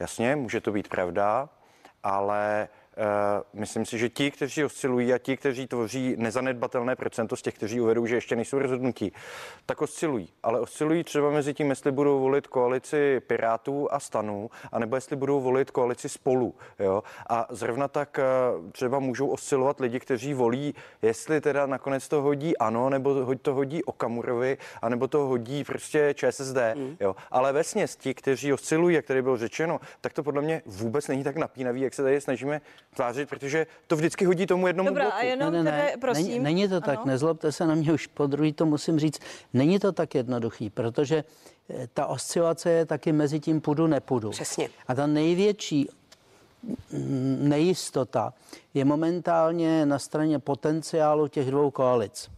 jasně, 0.00 0.36
může 0.36 0.60
to 0.60 0.72
být 0.72 0.88
pravda, 0.88 1.48
ale 2.02 2.68
Uh, 2.87 2.87
myslím 3.52 3.84
si, 3.84 3.98
že 3.98 4.08
ti, 4.08 4.30
kteří 4.30 4.64
oscilují 4.64 5.12
a 5.12 5.18
ti, 5.18 5.36
kteří 5.36 5.66
tvoří 5.66 6.14
nezanedbatelné 6.18 6.96
procento 6.96 7.36
z 7.36 7.42
těch, 7.42 7.54
kteří 7.54 7.80
uvedou, 7.80 8.06
že 8.06 8.14
ještě 8.14 8.36
nejsou 8.36 8.58
rozhodnutí, 8.58 9.12
tak 9.66 9.82
oscilují. 9.82 10.28
Ale 10.42 10.60
oscilují 10.60 11.04
třeba 11.04 11.30
mezi 11.30 11.54
tím, 11.54 11.70
jestli 11.70 11.92
budou 11.92 12.20
volit 12.20 12.46
koalici 12.46 13.20
Pirátů 13.20 13.92
a 13.92 14.00
Stanů, 14.00 14.50
anebo 14.72 14.96
jestli 14.96 15.16
budou 15.16 15.40
volit 15.40 15.70
koalici 15.70 16.08
Spolu. 16.08 16.54
Jo? 16.78 17.02
A 17.28 17.46
zrovna 17.50 17.88
tak 17.88 18.20
uh, 18.58 18.70
třeba 18.70 18.98
můžou 18.98 19.28
oscilovat 19.28 19.80
lidi, 19.80 20.00
kteří 20.00 20.34
volí, 20.34 20.74
jestli 21.02 21.40
teda 21.40 21.66
nakonec 21.66 22.08
to 22.08 22.22
hodí 22.22 22.56
ANO, 22.56 22.90
nebo 22.90 23.36
to 23.42 23.54
hodí 23.54 23.84
Okamurovi, 23.84 24.58
anebo 24.82 25.08
to 25.08 25.18
hodí 25.18 25.64
prostě 25.64 26.14
ČSSD. 26.14 26.56
Mm. 26.74 26.96
Jo? 27.00 27.16
Ale 27.30 27.52
ve 27.52 27.62
ti, 27.98 28.14
kteří 28.14 28.52
oscilují, 28.52 28.96
jak 28.96 29.06
tady 29.06 29.22
bylo 29.22 29.36
řečeno, 29.36 29.80
tak 30.00 30.12
to 30.12 30.22
podle 30.22 30.42
mě 30.42 30.62
vůbec 30.66 31.08
není 31.08 31.24
tak 31.24 31.36
napínavý, 31.36 31.80
jak 31.80 31.94
se 31.94 32.02
tady 32.02 32.20
snažíme 32.20 32.60
tvářit, 32.94 33.28
protože 33.28 33.66
to 33.86 33.96
vždycky 33.96 34.24
hodí 34.24 34.46
tomu 34.46 34.66
jednomu 34.66 34.88
Dobrá, 34.88 35.04
bloku. 35.04 35.16
a 35.16 35.22
jenom 35.22 35.52
ne, 35.52 35.62
ne, 35.62 35.70
tedy, 35.70 35.82
ne. 35.82 35.96
prosím. 36.00 36.26
Není, 36.26 36.38
není 36.38 36.68
to 36.68 36.80
tak, 36.80 36.98
Ano. 36.98 37.06
nezlobte 37.06 37.52
se 37.52 37.66
na 37.66 37.74
mě 37.74 37.92
už 37.92 38.06
po 38.06 38.26
druhý, 38.26 38.52
to 38.52 38.66
musím 38.66 38.98
říct. 38.98 39.20
Není 39.54 39.78
to 39.78 39.92
tak 39.92 40.14
jednoduchý, 40.14 40.70
protože 40.70 41.24
eh, 41.70 41.88
ta 41.94 42.06
oscilace 42.06 42.70
je 42.70 42.86
taky 42.86 43.12
mezi 43.12 43.40
tím 43.40 43.60
půjdu, 43.60 43.86
nepůjdu. 43.86 44.30
Přesně. 44.30 44.68
A 44.88 44.94
ta 44.94 45.06
největší 45.06 45.88
mm, 46.92 47.48
nejistota 47.48 48.32
je 48.74 48.84
momentálně 48.84 49.86
na 49.86 49.98
straně 49.98 50.38
potenciálu 50.38 51.28
těch 51.28 51.50
dvou 51.50 51.70
koalic. 51.70 52.30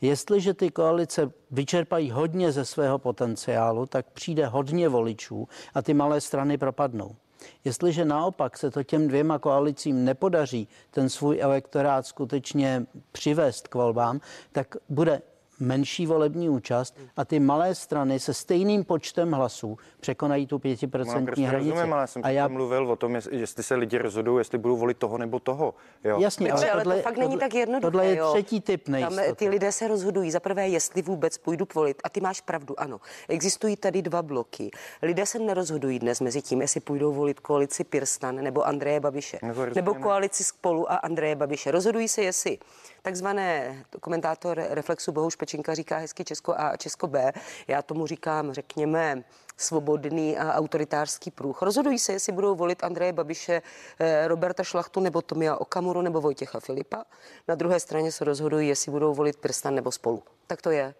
Jestliže 0.00 0.54
ty 0.54 0.70
koalice 0.70 1.30
vyčerpají 1.50 2.10
hodně 2.10 2.52
ze 2.52 2.64
svého 2.64 2.98
potenciálu, 2.98 3.86
tak 3.86 4.06
přijde 4.12 4.46
hodně 4.46 4.88
voličů 4.88 5.48
a 5.74 5.82
ty 5.82 5.94
malé 5.94 6.20
strany 6.20 6.58
propadnou. 6.58 7.16
Jestliže 7.64 8.04
naopak 8.04 8.58
se 8.58 8.70
to 8.70 8.82
těm 8.82 9.08
dvěma 9.08 9.38
koalicím 9.38 10.04
nepodaří 10.04 10.68
ten 10.90 11.08
svůj 11.08 11.40
elektorát 11.40 12.06
skutečně 12.06 12.86
přivést 13.12 13.68
k 13.68 13.74
volbám, 13.74 14.20
tak 14.52 14.76
bude 14.88 15.22
menší 15.62 16.06
volební 16.06 16.48
účast 16.48 16.96
a 17.16 17.24
ty 17.24 17.40
malé 17.40 17.74
strany 17.74 18.20
se 18.20 18.34
stejným 18.34 18.84
počtem 18.84 19.32
hlasů 19.32 19.78
překonají 20.00 20.46
tu 20.46 20.54
No, 20.54 20.58
pětiprocentní 20.58 21.44
hranici. 21.44 21.70
rozumím, 21.70 21.92
ale 21.92 22.02
já 22.02 22.06
jsem 22.06 22.22
a 22.24 22.30
já, 22.30 22.48
mluvil 22.48 22.90
o 22.90 22.96
tom, 22.96 23.14
jestli, 23.14 23.62
se 23.62 23.74
lidi 23.74 23.98
rozhodují, 23.98 24.40
jestli 24.40 24.58
budou 24.58 24.76
volit 24.76 24.96
toho 24.98 25.18
nebo 25.18 25.38
toho. 25.40 25.74
Jo. 26.04 26.20
jasně, 26.20 26.50
Petře, 26.50 26.70
ale 26.70 26.82
tohle, 26.82 26.96
to 26.96 27.02
fakt 27.02 27.16
není 27.16 27.38
tak 27.38 27.54
jednoduché. 27.54 27.90
Tohle 27.90 28.06
je 28.06 28.16
jo. 28.16 28.30
třetí 28.32 28.60
typ 28.60 28.84
Tam 28.84 28.92
nejistoty. 28.92 29.32
ty 29.36 29.48
lidé 29.48 29.72
se 29.72 29.88
rozhodují 29.88 30.30
za 30.30 30.40
prvé, 30.40 30.68
jestli 30.68 31.02
vůbec 31.02 31.38
půjdu 31.38 31.66
volit. 31.74 31.96
A 32.04 32.08
ty 32.08 32.20
máš 32.20 32.40
pravdu, 32.40 32.80
ano. 32.80 33.00
Existují 33.28 33.76
tady 33.76 34.02
dva 34.02 34.22
bloky. 34.22 34.70
Lidé 35.02 35.26
se 35.26 35.38
nerozhodují 35.38 35.98
dnes 35.98 36.20
mezi 36.20 36.42
tím, 36.42 36.60
jestli 36.62 36.80
půjdou 36.80 37.12
volit 37.12 37.40
koalici 37.40 37.84
Pirstan 37.84 38.36
nebo 38.36 38.66
Andreje 38.66 39.00
Babiše. 39.00 39.38
Nebo 39.42 39.66
Nebo 39.74 39.94
ne. 39.94 40.00
koalici 40.00 40.44
Spolu 40.44 40.92
a 40.92 40.96
Andreje 40.96 41.36
Babiše. 41.36 41.70
Rozhodují 41.70 42.08
se, 42.08 42.22
jestli 42.22 42.58
takzvané 43.02 43.82
komentátor 44.00 44.66
Reflexu 44.70 45.12
Bohuš 45.12 45.36
Pečinka 45.36 45.74
říká 45.74 45.96
hezky 45.96 46.24
Česko 46.24 46.52
A 46.52 46.68
a 46.68 46.76
Česko 46.76 47.06
B. 47.06 47.32
Já 47.68 47.82
tomu 47.82 48.06
říkám, 48.06 48.52
řekněme, 48.52 49.24
svobodný 49.56 50.38
a 50.38 50.54
autoritářský 50.54 51.30
průch. 51.30 51.62
Rozhodují 51.62 51.98
se, 51.98 52.12
jestli 52.12 52.32
budou 52.32 52.54
volit 52.54 52.84
Andreje 52.84 53.12
Babiše, 53.12 53.62
eh, 53.98 54.28
Roberta 54.28 54.64
Šlachtu 54.64 55.00
nebo 55.00 55.22
Tomia 55.22 55.56
Okamuru 55.56 56.02
nebo 56.02 56.20
Vojtěcha 56.20 56.60
Filipa. 56.60 57.04
Na 57.48 57.54
druhé 57.54 57.80
straně 57.80 58.12
se 58.12 58.24
rozhodují, 58.24 58.68
jestli 58.68 58.92
budou 58.92 59.14
volit 59.14 59.36
Prstan 59.36 59.74
nebo 59.74 59.92
spolu. 59.92 60.22
Tak 60.46 60.62
to 60.62 60.70
je. 60.70 60.94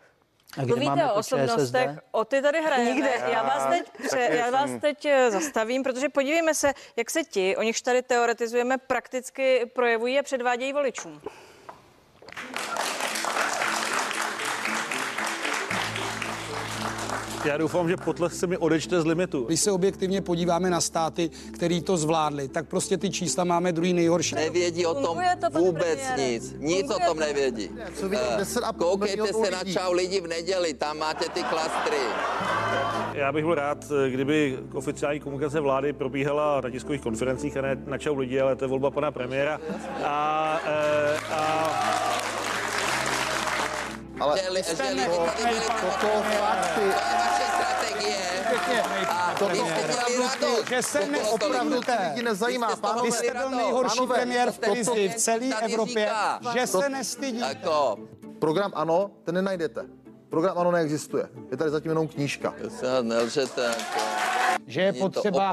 A 0.58 0.60
kde 0.60 0.66
Mluvíte 0.66 0.88
máme 0.88 1.12
o 1.12 1.14
osobnostech, 1.14 1.90
ČSSD? 1.90 2.04
o 2.10 2.24
ty 2.24 2.42
tady 2.42 2.62
hrajeme. 2.62 2.90
Nikde. 2.90 3.10
Já 3.32 3.42
vás 3.42 3.68
teď, 3.70 3.90
pře, 4.06 4.18
já 4.18 4.50
vás 4.50 4.70
teď 4.80 5.04
eh, 5.04 5.30
zastavím, 5.30 5.82
protože 5.82 6.08
podívejme 6.08 6.54
se, 6.54 6.72
jak 6.96 7.10
se 7.10 7.24
ti, 7.24 7.56
o 7.56 7.62
nichž 7.62 7.82
tady 7.82 8.02
teoretizujeme, 8.02 8.78
prakticky 8.78 9.70
projevují 9.74 10.18
a 10.18 10.22
předvádějí 10.22 10.72
voličům. 10.72 11.20
Já 17.44 17.56
doufám, 17.56 17.88
že 17.88 17.96
potlesk 17.96 18.36
se 18.36 18.46
mi 18.46 18.56
odečte 18.58 19.00
z 19.00 19.06
limitu. 19.06 19.44
Když 19.44 19.60
se 19.60 19.72
objektivně 19.72 20.20
podíváme 20.20 20.70
na 20.70 20.80
státy, 20.80 21.30
který 21.52 21.82
to 21.82 21.96
zvládli, 21.96 22.48
tak 22.48 22.68
prostě 22.68 22.96
ty 22.96 23.10
čísla 23.10 23.44
máme 23.44 23.72
druhý 23.72 23.92
nejhorší. 23.92 24.34
Nevědí 24.34 24.86
o 24.86 24.94
tom 24.94 25.18
to, 25.40 25.58
vůbec 25.58 25.98
premiére? 26.00 26.30
nic. 26.32 26.54
Nic 26.58 26.80
Funguje 26.86 26.96
o 26.96 27.08
tom 27.08 27.18
to? 27.18 27.24
nevědí. 27.24 27.70
Co 28.00 28.06
Eh, 28.06 28.36
10,5 28.38 28.72
Koukejte 28.78 29.32
se 29.32 29.50
na 29.50 29.58
lidí. 29.58 29.74
čau 29.74 29.92
lidi 29.92 30.20
v 30.20 30.26
neděli, 30.26 30.74
tam 30.74 30.98
máte 30.98 31.28
ty 31.28 31.42
klastry. 31.42 31.96
Já 33.14 33.32
bych 33.32 33.44
byl 33.44 33.54
rád, 33.54 33.84
kdyby 34.10 34.58
oficiální 34.74 35.20
komunikace 35.20 35.60
vlády 35.60 35.92
probíhala 35.92 36.60
na 36.60 36.70
tiskových 36.70 37.00
konferencích 37.00 37.56
a 37.56 37.60
ne 37.62 37.76
na 37.86 37.98
čau 37.98 38.14
lidi, 38.16 38.40
ale 38.40 38.56
to 38.56 38.64
je 38.64 38.68
volba 38.68 38.90
pana 38.90 39.10
premiéra. 39.10 39.60
A, 40.04 40.60
eh, 40.66 41.18
a 41.34 41.91
Ale 44.22 44.38
že, 44.38 44.48
li- 44.50 44.62
že 44.62 44.82
lidi 44.82 45.04
tady 45.06 45.44
byli 45.44 45.60
toto 45.60 46.08
fakty. 46.38 46.80
To 46.80 46.80
je 46.80 46.92
vaše 47.18 47.44
strategie. 47.54 48.16
A 49.08 49.34
Toto 49.38 49.54
jste 49.54 49.62
opravdu 49.62 50.64
že 50.68 50.82
se 50.82 51.00
Okolo 51.00 51.30
Opravdu 51.30 51.80
ty 51.80 51.92
lidi 52.08 52.22
nezajímá. 52.22 52.66
Vy 52.66 52.72
jste 52.72 52.80
Pánové, 52.82 53.02
Vy 53.10 53.12
jste 53.12 53.30
byl 53.34 53.50
nejhorší 53.50 53.96
pánové, 53.98 54.14
premiér 54.14 54.50
v 54.52 54.58
krizi 54.58 55.08
v 55.08 55.14
celé 55.14 55.46
Evropě, 55.62 56.10
že 56.52 56.66
se 56.66 56.88
nestydí. 56.88 57.40
Jako, 57.40 57.96
program 58.38 58.72
ANO, 58.74 59.10
ten 59.24 59.34
nenajdete. 59.34 59.84
Program 60.30 60.58
ANO 60.58 60.70
neexistuje. 60.70 61.28
Je 61.50 61.56
tady 61.56 61.70
zatím 61.70 61.90
jenom 61.90 62.08
knížka. 62.08 62.54
se 62.80 63.02
nelžete. 63.02 63.64
Jako. 63.64 64.31
Že 64.66 64.80
je 64.80 64.92
potřeba 64.92 65.52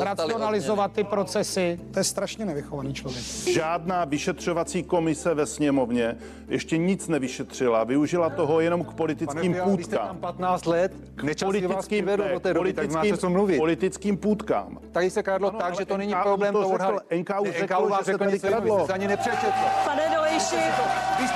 racionalizovat 0.00 0.92
ty 0.92 1.04
procesy. 1.04 1.80
To 1.90 1.98
je 2.00 2.04
strašně 2.04 2.44
nevychovaný 2.44 2.94
člověk. 2.94 3.24
Žádná 3.52 4.04
vyšetřovací 4.04 4.82
komise 4.82 5.34
ve 5.34 5.46
sněmovně 5.46 6.16
ještě 6.48 6.78
nic 6.78 7.08
nevyšetřila. 7.08 7.84
Využila 7.84 8.30
toho 8.30 8.60
jenom 8.60 8.84
k 8.84 8.94
politickým 8.94 9.56
půdkám. 9.64 10.18
15 10.18 10.66
let, 10.66 10.92
vás 11.22 11.36
Politickým, 11.42 12.04
ne, 12.04 12.16
do 12.16 12.40
té 12.40 12.54
doby, 12.54 12.72
tak 12.72 12.84
máte 12.84 12.92
politickým, 12.92 13.18
co 13.18 13.30
mluvit. 13.30 13.58
politickým 13.58 14.16
půdkám. 14.16 14.78
Tady 14.92 15.10
se 15.10 15.22
kradlo 15.22 15.48
Ano, 15.48 15.58
tak, 15.58 15.78
že 15.78 15.84
to 15.86 15.96
není 15.96 16.14
problém 16.22 16.52
to 16.54 16.68
odhalit. 16.68 17.02
NKÚ 17.16 17.44
Ne, 17.44 17.52
řekl, 17.52 17.90
že 17.98 18.04
se 18.12 18.18
tady 18.18 18.38
kradlo. 18.38 18.88
ani 18.92 19.08
nepřečetl. 19.08 19.52
Pane 19.84 20.02
Dolejši, 20.16 20.56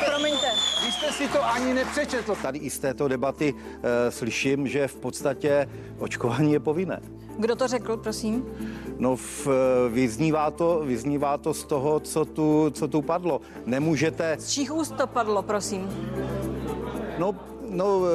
promiňte. 0.07 0.47
Vy 0.87 0.93
jste 0.93 1.13
si 1.13 1.29
to 1.29 1.45
ani 1.45 1.75
nepřečetl. 1.75 2.37
Tady 2.43 2.59
i 2.59 2.71
z 2.71 2.79
této 2.79 3.09
debaty 3.09 3.55
e, 3.83 4.11
slyším, 4.11 4.69
že 4.69 4.89
v 4.89 4.97
podstatě 4.97 5.69
očkování 5.99 6.53
je 6.53 6.61
povinné. 6.61 6.96
Kdo 7.39 7.57
to 7.57 7.69
řekl, 7.69 7.97
prosím? 7.97 8.45
No, 8.99 9.17
v, 9.17 9.49
e, 9.49 9.89
vyznívá, 9.89 10.51
to, 10.51 10.83
vyznívá 10.85 11.39
to 11.39 11.55
z 11.55 11.65
toho, 11.65 12.01
co 12.01 12.25
tu, 12.25 12.71
co 12.71 12.89
tu 12.89 13.03
padlo. 13.03 13.41
Nemůžete, 13.67 14.37
Z 14.39 14.51
čích 14.51 14.75
úst 14.75 14.95
to 14.97 15.07
padlo, 15.07 15.43
prosím? 15.43 15.89
no, 17.19 17.35
no, 17.69 18.03
e, 18.07 18.11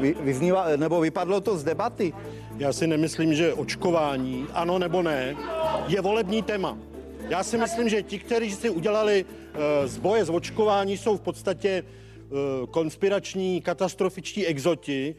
vy, 0.00 0.16
vyznívá, 0.20 0.76
nebo 0.76 1.00
vypadlo 1.00 1.40
to 1.40 1.56
z 1.58 1.64
debaty. 1.64 2.12
Já 2.58 2.72
si 2.72 2.86
nemyslím, 2.86 3.34
že 3.34 3.54
očkování, 3.54 4.46
ano 4.52 4.78
nebo 4.78 5.02
ne, 5.02 5.36
je 5.88 6.00
volební 6.00 6.42
téma. 6.42 6.78
Já 7.28 7.42
si 7.42 7.58
myslím, 7.58 7.88
že 7.88 8.02
ti, 8.02 8.18
kteří 8.18 8.52
si 8.52 8.70
udělali 8.70 9.24
uh, 9.24 9.60
z 9.86 9.98
boje 9.98 10.24
z 10.24 10.30
očkování, 10.30 10.96
jsou 10.96 11.16
v 11.16 11.20
podstatě 11.20 11.82
uh, 11.82 12.66
konspirační, 12.66 13.60
katastrofičtí 13.60 14.46
exoti, 14.46 15.14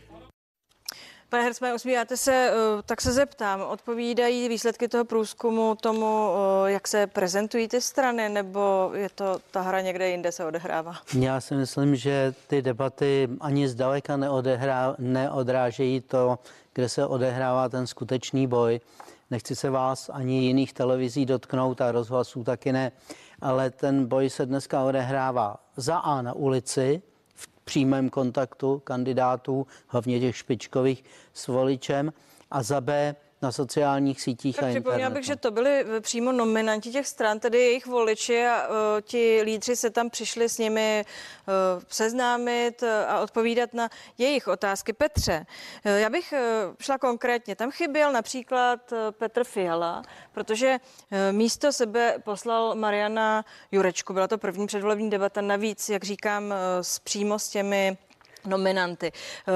Pane 1.29 1.43
Hercman, 1.43 1.73
usmíváte 1.75 2.17
se, 2.17 2.51
eh, 2.51 2.81
tak 2.85 3.01
se 3.01 3.13
zeptám, 3.13 3.61
odpovídají 3.61 4.49
výsledky 4.49 4.87
toho 4.87 5.05
průzkumu 5.05 5.75
tomu, 5.81 6.29
eh, 6.65 6.71
jak 6.71 6.87
se 6.87 7.07
prezentují 7.07 7.67
ty 7.67 7.81
strany, 7.81 8.29
nebo 8.29 8.91
je 8.93 9.09
to 9.09 9.39
ta 9.51 9.61
hra 9.61 9.81
někde 9.81 10.09
jinde 10.09 10.31
se 10.31 10.45
odehrává? 10.45 10.95
Já 11.19 11.41
si 11.41 11.55
myslím, 11.55 11.95
že 11.95 12.33
ty 12.47 12.61
debaty 12.61 13.29
ani 13.39 13.67
zdaleka 13.67 14.17
neodehrá, 14.17 14.95
neodrážejí 14.99 16.01
to, 16.01 16.39
kde 16.73 16.89
se 16.89 17.05
odehrává 17.05 17.69
ten 17.69 17.87
skutečný 17.87 18.47
boj. 18.47 18.79
Nechci 19.31 19.55
se 19.55 19.69
vás 19.69 20.09
ani 20.13 20.43
jiných 20.43 20.73
televizí 20.73 21.25
dotknout 21.25 21.81
a 21.81 21.91
rozhlasů 21.91 22.43
taky 22.43 22.71
ne, 22.71 22.91
ale 23.41 23.69
ten 23.69 24.05
boj 24.05 24.29
se 24.29 24.45
dneska 24.45 24.83
odehrává 24.83 25.57
za 25.77 25.97
A 25.97 26.21
na 26.21 26.33
ulici, 26.33 27.01
v 27.37 27.47
přímém 27.63 28.09
kontaktu 28.09 28.81
kandidátů, 28.83 29.67
hlavně 29.87 30.19
těch 30.19 30.37
špičkových 30.37 31.03
s 31.33 31.47
voličem, 31.47 32.13
a 32.51 32.63
za 32.63 32.81
B 32.81 33.15
na 33.41 33.51
sociálních 33.51 34.21
sítích 34.21 34.55
Tak 34.55 34.65
a 34.65 34.67
připomněla 34.67 34.97
internetu. 34.97 35.19
bych, 35.19 35.25
že 35.25 35.35
to 35.35 35.51
byli 35.51 35.85
eh, 35.97 36.01
přímo 36.01 36.31
nominanti 36.31 36.91
těch 36.91 37.07
stran, 37.07 37.39
tedy 37.39 37.57
jejich 37.57 37.85
voliči 37.85 38.45
a 38.45 38.67
uh, 38.67 38.75
ti 39.01 39.41
lídři 39.43 39.75
se 39.75 39.89
tam 39.89 40.09
přišli 40.09 40.49
s 40.49 40.57
nimi 40.57 41.05
uh, 41.47 41.83
seznámit 41.87 42.83
a 43.07 43.19
odpovídat 43.19 43.73
na 43.73 43.89
jejich 44.17 44.47
otázky. 44.47 44.93
Petře, 44.93 45.45
uh, 45.85 45.91
já 45.91 46.09
bych 46.09 46.33
uh, 46.33 46.75
šla 46.79 46.97
konkrétně. 46.97 47.55
Tam 47.55 47.71
chyběl 47.71 48.11
například 48.11 48.91
uh, 48.91 48.97
Petr 49.11 49.43
Fiala, 49.43 50.01
protože 50.31 50.77
uh, 50.79 51.17
místo 51.31 51.73
sebe 51.73 52.15
poslal 52.23 52.75
Mariana 52.75 53.45
Jurečku. 53.71 54.13
Byla 54.13 54.27
to 54.27 54.37
první 54.37 54.67
předvolební 54.67 55.09
debata. 55.09 55.41
Navíc, 55.41 55.89
jak 55.89 56.03
říkám, 56.03 56.43
uh, 56.43 56.53
s 56.81 56.99
přímo 56.99 57.39
s 57.39 57.49
těmi 57.49 57.97
nominanty. 58.45 59.11
Uh, 59.47 59.53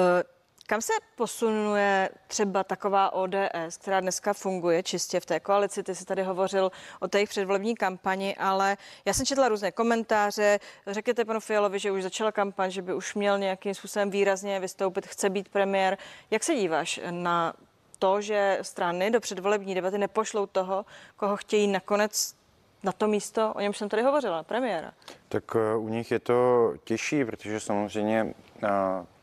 kam 0.68 0.82
se 0.82 0.94
posunuje 1.16 2.10
třeba 2.28 2.64
taková 2.64 3.14
ODS, 3.14 3.78
která 3.78 4.00
dneska 4.00 4.34
funguje 4.34 4.84
čistě 4.84 5.20
v 5.20 5.26
té 5.26 5.40
koalici? 5.40 5.84
Ty 5.84 5.96
jsi 5.96 6.06
tady 6.06 6.24
hovořil 6.24 6.72
o 7.00 7.08
té 7.08 7.26
předvolební 7.26 7.76
kampani, 7.76 8.36
ale 8.36 8.78
já 9.06 9.14
jsem 9.14 9.26
četla 9.26 9.50
různé 9.50 9.72
komentáře. 9.72 10.60
Řekněte 10.88 11.26
panu 11.26 11.40
Fialovi, 11.40 11.80
že 11.80 11.92
už 11.92 12.04
začala 12.04 12.32
kampaň, 12.32 12.72
že 12.72 12.82
by 12.82 12.94
už 12.94 13.16
měl 13.16 13.40
nějakým 13.40 13.74
způsobem 13.74 14.10
výrazně 14.10 14.60
vystoupit, 14.60 15.08
chce 15.08 15.30
být 15.30 15.50
premiér. 15.50 15.98
Jak 16.32 16.44
se 16.44 16.56
díváš 16.56 17.00
na 17.10 17.54
to, 18.00 18.22
že 18.22 18.60
strany 18.62 19.12
do 19.12 19.20
předvolební 19.20 19.76
debaty 19.76 19.98
nepošlou 19.98 20.46
toho, 20.46 20.86
koho 21.16 21.38
chtějí 21.38 21.68
nakonec 21.68 22.36
na 22.84 22.92
to 22.92 23.08
místo, 23.08 23.54
o 23.54 23.60
něm 23.60 23.74
jsem 23.74 23.90
tady 23.90 24.04
hovořila, 24.04 24.44
premiéra? 24.44 24.94
Tak 25.30 25.44
eh, 25.56 25.76
u 25.76 25.90
nich 25.90 26.12
je 26.12 26.20
to 26.20 26.74
těžší, 26.84 27.26
protože 27.26 27.60
samozřejmě 27.60 28.34
eh, 28.64 28.68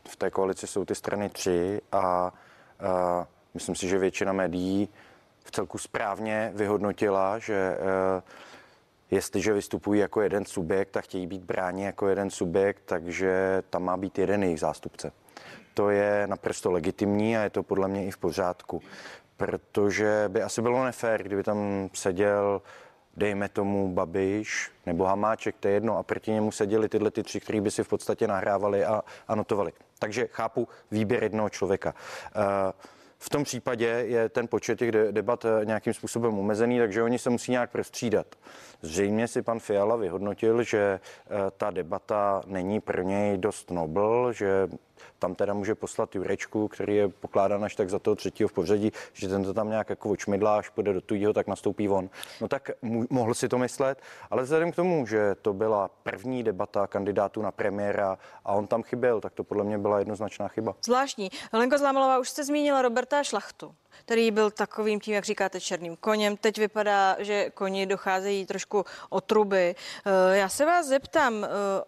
v 0.09 0.15
té 0.15 0.29
koalici 0.29 0.67
jsou 0.67 0.85
ty 0.85 0.95
strany 0.95 1.29
tři 1.29 1.81
a 1.91 2.33
eh, 2.79 3.25
myslím 3.53 3.75
si, 3.75 3.87
že 3.87 3.97
většina 3.97 4.33
médií 4.33 4.89
v 5.43 5.51
celku 5.51 5.77
správně 5.77 6.51
vyhodnotila, 6.55 7.39
že 7.39 7.77
eh, 7.79 8.21
jestliže 9.11 9.53
vystupují 9.53 9.99
jako 9.99 10.21
jeden 10.21 10.45
subjekt 10.45 10.97
a 10.97 11.01
chtějí 11.01 11.27
být 11.27 11.43
bráni 11.43 11.83
jako 11.83 12.07
jeden 12.07 12.29
subjekt, 12.29 12.81
takže 12.85 13.63
tam 13.69 13.83
má 13.83 13.97
být 13.97 14.17
jeden 14.17 14.43
jejich 14.43 14.59
zástupce. 14.59 15.11
To 15.73 15.89
je 15.89 16.27
naprosto 16.27 16.71
legitimní 16.71 17.37
a 17.37 17.43
je 17.43 17.49
to 17.49 17.63
podle 17.63 17.87
mě 17.87 18.05
i 18.05 18.11
v 18.11 18.17
pořádku, 18.17 18.81
protože 19.37 20.25
by 20.27 20.41
asi 20.41 20.61
bylo 20.61 20.85
nefér, 20.85 21.23
kdyby 21.23 21.43
tam 21.43 21.89
seděl 21.93 22.61
dejme 23.17 23.49
tomu 23.49 23.93
Babiš 23.93 24.71
nebo 24.85 25.03
Hamáček, 25.05 25.55
to 25.59 25.67
je 25.67 25.73
jedno, 25.73 25.97
a 25.97 26.03
proti 26.03 26.31
němu 26.31 26.51
seděli 26.51 26.89
tyhle 26.89 27.11
ty 27.11 27.23
tři, 27.23 27.39
kteří 27.39 27.61
by 27.61 27.71
si 27.71 27.83
v 27.83 27.87
podstatě 27.87 28.27
nahrávali 28.27 28.85
a, 28.85 29.03
a 29.27 29.35
notovali. 29.35 29.71
Takže 29.99 30.27
chápu 30.31 30.67
výběr 30.91 31.23
jednoho 31.23 31.49
člověka. 31.49 31.93
Uh, 32.35 32.41
v 33.21 33.29
tom 33.29 33.43
případě 33.43 33.85
je 33.85 34.29
ten 34.29 34.47
počet 34.47 34.79
těch 34.79 34.91
de- 34.91 35.11
debat 35.11 35.45
eh, 35.45 35.65
nějakým 35.65 35.93
způsobem 35.93 36.39
omezený, 36.39 36.79
takže 36.79 37.03
oni 37.03 37.19
se 37.19 37.29
musí 37.29 37.51
nějak 37.51 37.71
prostřídat. 37.71 38.27
Zřejmě 38.81 39.27
si 39.27 39.41
pan 39.41 39.59
Fiala 39.59 39.95
vyhodnotil, 39.95 40.63
že 40.63 40.79
eh, 40.79 41.29
ta 41.57 41.71
debata 41.71 42.41
není 42.45 42.79
pro 42.79 43.01
něj 43.01 43.37
dost 43.37 43.71
nobl, 43.71 44.33
že 44.33 44.67
tam 45.19 45.35
teda 45.35 45.53
může 45.53 45.75
poslat 45.75 46.15
Jurečku, 46.15 46.67
který 46.67 46.95
je 46.95 47.07
pokládán 47.07 47.63
až 47.63 47.75
tak 47.75 47.89
za 47.89 47.99
toho 47.99 48.15
třetího 48.15 48.49
v 48.49 48.53
pořadí, 48.53 48.91
že 49.13 49.27
ten 49.27 49.43
to 49.43 49.53
tam 49.53 49.69
nějak 49.69 49.89
jako 49.89 50.09
očmidlá, 50.09 50.57
až 50.57 50.69
půjde 50.69 50.93
do 50.93 51.01
tujího, 51.01 51.33
tak 51.33 51.47
nastoupí 51.47 51.89
on. 51.89 52.09
No 52.41 52.47
tak 52.47 52.71
mohl 53.09 53.33
si 53.33 53.49
to 53.49 53.57
myslet, 53.57 54.01
ale 54.29 54.43
vzhledem 54.43 54.71
k 54.71 54.75
tomu, 54.75 55.05
že 55.05 55.35
to 55.41 55.53
byla 55.53 55.89
první 56.03 56.43
debata 56.43 56.87
kandidátů 56.87 57.41
na 57.41 57.51
premiéra 57.51 58.17
a 58.45 58.53
on 58.53 58.67
tam 58.67 58.83
chyběl, 58.83 59.21
tak 59.21 59.33
to 59.33 59.43
podle 59.43 59.63
mě 59.63 59.77
byla 59.77 59.99
jednoznačná 59.99 60.47
chyba. 60.47 60.75
Zvláštní. 60.85 61.29
Lenko 61.53 61.77
Zlámalová, 61.77 62.19
už 62.19 62.29
jste 62.29 62.43
zmínila 62.43 62.81
Roberta 62.81 63.23
Šlachtu, 63.23 63.75
který 64.05 64.31
byl 64.31 64.51
takovým 64.51 64.99
tím, 64.99 65.13
jak 65.13 65.25
říkáte, 65.25 65.61
černým 65.61 65.95
koněm. 65.95 66.37
Teď 66.37 66.57
vypadá, 66.57 67.15
že 67.19 67.49
koni 67.49 67.85
docházejí 67.85 68.45
trošku 68.45 68.85
o 69.09 69.21
truby. 69.21 69.75
Eh, 70.05 70.37
Já 70.37 70.49
se 70.49 70.65
vás 70.65 70.85
zeptám, 70.85 71.43
eh, 71.43 71.47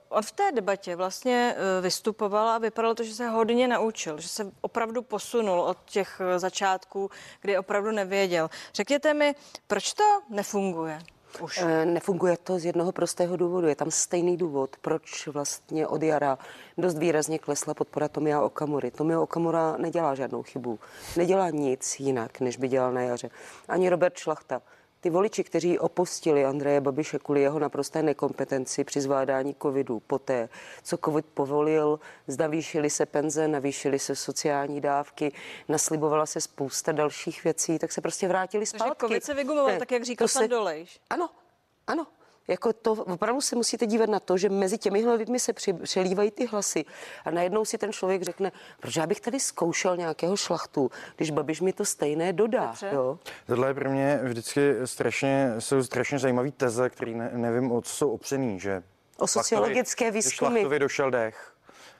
on 0.09 0.23
v 0.23 0.31
té 0.31 0.51
debatě 0.51 0.95
vlastně 0.95 1.55
eh, 1.57 1.81
vystupoval 1.81 2.49
a 2.49 2.57
vypadalo 2.57 2.95
to, 2.95 3.03
že 3.03 3.13
se 3.13 3.27
hodně 3.27 3.67
naučil, 3.67 4.19
že 4.19 4.27
se 4.27 4.51
opravdu 4.61 5.01
posunul 5.01 5.61
od 5.61 5.77
těch 5.85 6.21
začátků, 6.37 7.11
kdy 7.41 7.57
opravdu 7.57 7.91
nevěděl. 7.91 8.49
Řekněte 8.73 9.13
mi, 9.13 9.35
proč 9.67 9.93
to 9.93 10.03
nefunguje? 10.29 10.99
Už. 11.39 11.57
Eh, 11.57 11.85
Nefunguje 11.85 12.37
to 12.37 12.59
z 12.59 12.65
jednoho 12.65 12.91
prostého 12.91 13.37
důvodu. 13.37 13.67
Je 13.67 13.75
tam 13.75 13.91
stejný 13.91 14.37
důvod, 14.37 14.75
proč 14.81 15.27
vlastně 15.27 15.87
od 15.87 16.03
jara 16.03 16.37
dost 16.77 16.97
výrazně 16.97 17.39
klesla 17.39 17.73
podpora 17.73 18.07
Tomia 18.07 18.41
Okamury. 18.41 18.91
Tomio 18.91 19.21
Okamura 19.21 19.77
nedělá 19.77 20.15
žádnou 20.15 20.43
chybu. 20.43 20.79
Nedělá 21.17 21.49
nic 21.49 21.99
jinak, 21.99 22.39
než 22.39 22.57
by 22.57 22.67
dělal 22.67 22.93
na 22.93 23.01
jaře. 23.01 23.29
Ani 23.67 23.89
Robert 23.89 24.17
Šlachta. 24.17 24.61
Ty 25.01 25.09
voliči, 25.09 25.43
kteří 25.43 25.79
opustili 25.79 26.45
Andreje 26.45 26.81
Babiše 26.81 27.19
kvůli 27.19 27.41
jeho 27.41 27.59
naprosté 27.59 28.03
nekompetenci 28.03 28.83
při 28.83 29.01
zvládání 29.01 29.55
covidu, 29.61 29.99
poté, 29.99 30.49
co 30.83 30.97
covid 30.97 31.25
povolil, 31.25 31.99
navýšily 32.37 32.89
se 32.89 33.05
penze, 33.05 33.47
navýšily 33.47 33.99
se 33.99 34.15
sociální 34.15 34.81
dávky, 34.81 35.31
naslibovala 35.67 36.25
se 36.25 36.41
spousta 36.41 36.91
dalších 36.91 37.43
věcí, 37.43 37.79
tak 37.79 37.91
se 37.91 38.01
prostě 38.01 38.27
vrátili 38.27 38.65
Takže 38.65 38.77
zpátky. 38.85 38.99
covid 39.05 39.23
se 39.23 39.33
vygumoval, 39.33 39.71
Ne, 39.71 39.79
tak 39.79 39.91
jak 39.91 40.03
říkal 40.03 40.27
pan 40.33 40.41
se- 40.41 40.47
Dolejš. 40.47 40.99
ano, 41.09 41.29
ano. 41.87 42.07
Jako 42.47 42.73
to 42.73 42.91
opravdu 42.91 43.41
se 43.41 43.55
musíte 43.55 43.85
dívat 43.85 44.09
na 44.09 44.19
to, 44.19 44.37
že 44.37 44.49
mezi 44.49 44.77
těmihle 44.77 45.15
lidmi 45.15 45.39
se 45.39 45.53
při, 45.53 45.73
přelívají 45.73 46.31
ty 46.31 46.45
hlasy 46.45 46.85
a 47.25 47.31
najednou 47.31 47.65
si 47.65 47.77
ten 47.77 47.91
člověk 47.91 48.21
řekne, 48.21 48.51
proč 48.79 48.95
já 48.95 49.07
bych 49.07 49.21
tady 49.21 49.39
zkoušel 49.39 49.97
nějakého 49.97 50.37
šlachtu, 50.37 50.91
když 51.15 51.31
Babiš 51.31 51.61
mi 51.61 51.73
to 51.73 51.85
stejné 51.85 52.33
dodá. 52.33 52.73
Jo? 52.91 53.19
Tohle 53.47 53.67
je 53.67 53.73
pro 53.73 53.89
mě 53.89 54.19
vždycky 54.23 54.61
strašně, 54.85 55.53
jsou 55.59 55.83
strašně 55.83 56.19
zajímavé 56.19 56.51
teze, 56.51 56.89
které 56.89 57.11
ne, 57.11 57.31
nevím, 57.33 57.71
o 57.71 57.81
co 57.81 57.95
jsou 57.95 58.09
opřený, 58.11 58.59
že 58.59 58.83
O 59.17 59.27
sociologické 59.27 60.11
výzkumy. 60.11 60.49
Šlachtovi 60.49 60.79
došel 60.79 61.11
dech. 61.11 61.50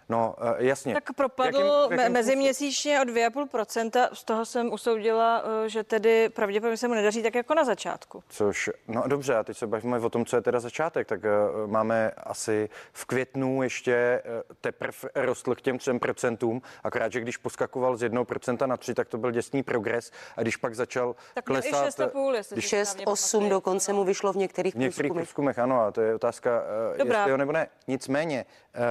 No, 0.10 0.36
eh, 0.42 0.56
jasně. 0.66 0.94
Tak 0.94 1.14
propadl 1.16 1.88
v 1.88 1.92
jakém 1.92 2.14
meziměsíčně 2.14 3.02
o 3.02 3.04
2,5%. 3.04 4.10
Z 4.14 4.24
toho 4.24 4.46
jsem 4.46 4.74
usoudila, 4.74 5.44
eh, 5.66 5.70
že 5.70 5.84
tedy 5.84 6.30
pravděpodobně 6.30 6.78
se 6.78 6.88
mu 6.88 6.94
nedaří 6.94 7.24
tak 7.24 7.36
jako 7.36 7.54
na 7.54 7.64
začátku. 7.64 8.24
Což, 8.30 8.70
no 8.88 9.04
dobře, 9.08 9.36
a 9.36 9.44
teď 9.44 9.58
se 9.58 9.68
bavíme 9.68 10.00
o 10.00 10.10
tom, 10.10 10.26
co 10.26 10.36
je 10.36 10.42
teda 10.42 10.60
začátek, 10.60 11.08
tak 11.08 11.20
uh, 11.24 11.72
máme 11.72 12.12
asi 12.18 12.70
v 12.94 13.06
květnu 13.06 13.64
ještě 13.64 14.24
uh, 14.26 14.56
teprve 14.62 14.98
rostl 15.16 15.56
k 15.56 15.62
těm 15.62 15.78
3%, 15.78 16.62
akorát, 16.84 17.12
že 17.12 17.20
když 17.20 17.38
poskakoval 17.38 17.98
z 17.98 18.02
1% 18.04 18.68
na 18.68 18.78
3, 18.78 18.94
tak 18.94 19.08
to 19.08 19.18
byl 19.18 19.32
děsný 19.32 19.64
progres 19.64 20.12
a 20.38 20.42
když 20.42 20.58
pak 20.58 20.76
začal 20.76 21.16
Tak 21.34 21.46
klesat... 21.46 21.88
6,5, 22.00 22.34
jestli 22.34 22.62
si 22.62 22.68
6, 22.68 22.90
správně 22.90 23.06
8 23.06 23.50
dokonce 23.50 23.94
mu 23.94 24.04
vyšlo 24.04 24.34
v 24.34 24.36
některých 24.36 24.76
V 24.76 24.78
některých 24.78 25.10
průzkumech. 25.12 25.28
průzkumech, 25.28 25.60
ano, 25.60 25.82
a 25.82 25.92
to 25.92 26.02
je 26.02 26.16
otázka, 26.16 26.62
uh, 26.92 26.98
Dobrá. 26.98 27.18
jestli 27.20 27.32
jo 27.32 27.38
nebo 27.38 27.52
ne. 27.52 27.68
Nicméně, 27.88 28.46
uh, 28.76 28.82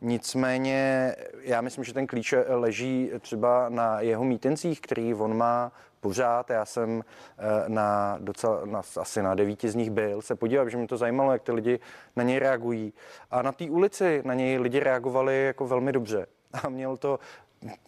nicméně, 0.00 1.14
já 1.40 1.60
myslím, 1.60 1.84
že 1.84 1.94
ten 1.94 2.06
klíč 2.06 2.32
eh, 2.32 2.54
leží 2.54 3.10
třeba 3.20 3.68
na 3.68 4.00
jeho 4.00 4.24
mítincích, 4.24 4.80
který 4.80 5.14
on 5.14 5.36
má 5.36 5.72
pořád. 6.00 6.50
Já 6.50 6.64
jsem 6.64 7.02
eh, 7.38 7.68
na 7.68 8.18
docela, 8.20 8.60
na, 8.64 8.82
asi 9.00 9.22
na 9.22 9.34
devíti 9.34 9.68
z 9.68 9.74
nich 9.74 9.90
byl, 9.90 10.22
se 10.22 10.34
podívat, 10.34 10.68
že 10.68 10.76
mě 10.76 10.86
to 10.86 10.96
zajímalo, 10.96 11.32
jak 11.32 11.42
ty 11.42 11.52
lidi 11.52 11.80
na 12.16 12.22
něj 12.22 12.38
reagují. 12.38 12.92
A 13.30 13.42
na 13.42 13.52
té 13.52 13.64
ulici 13.64 14.22
na 14.24 14.34
něj 14.34 14.58
lidi 14.58 14.80
reagovali 14.80 15.44
jako 15.44 15.66
velmi 15.66 15.92
dobře. 15.92 16.26
A 16.62 16.68
měl 16.68 16.96
to, 16.96 17.18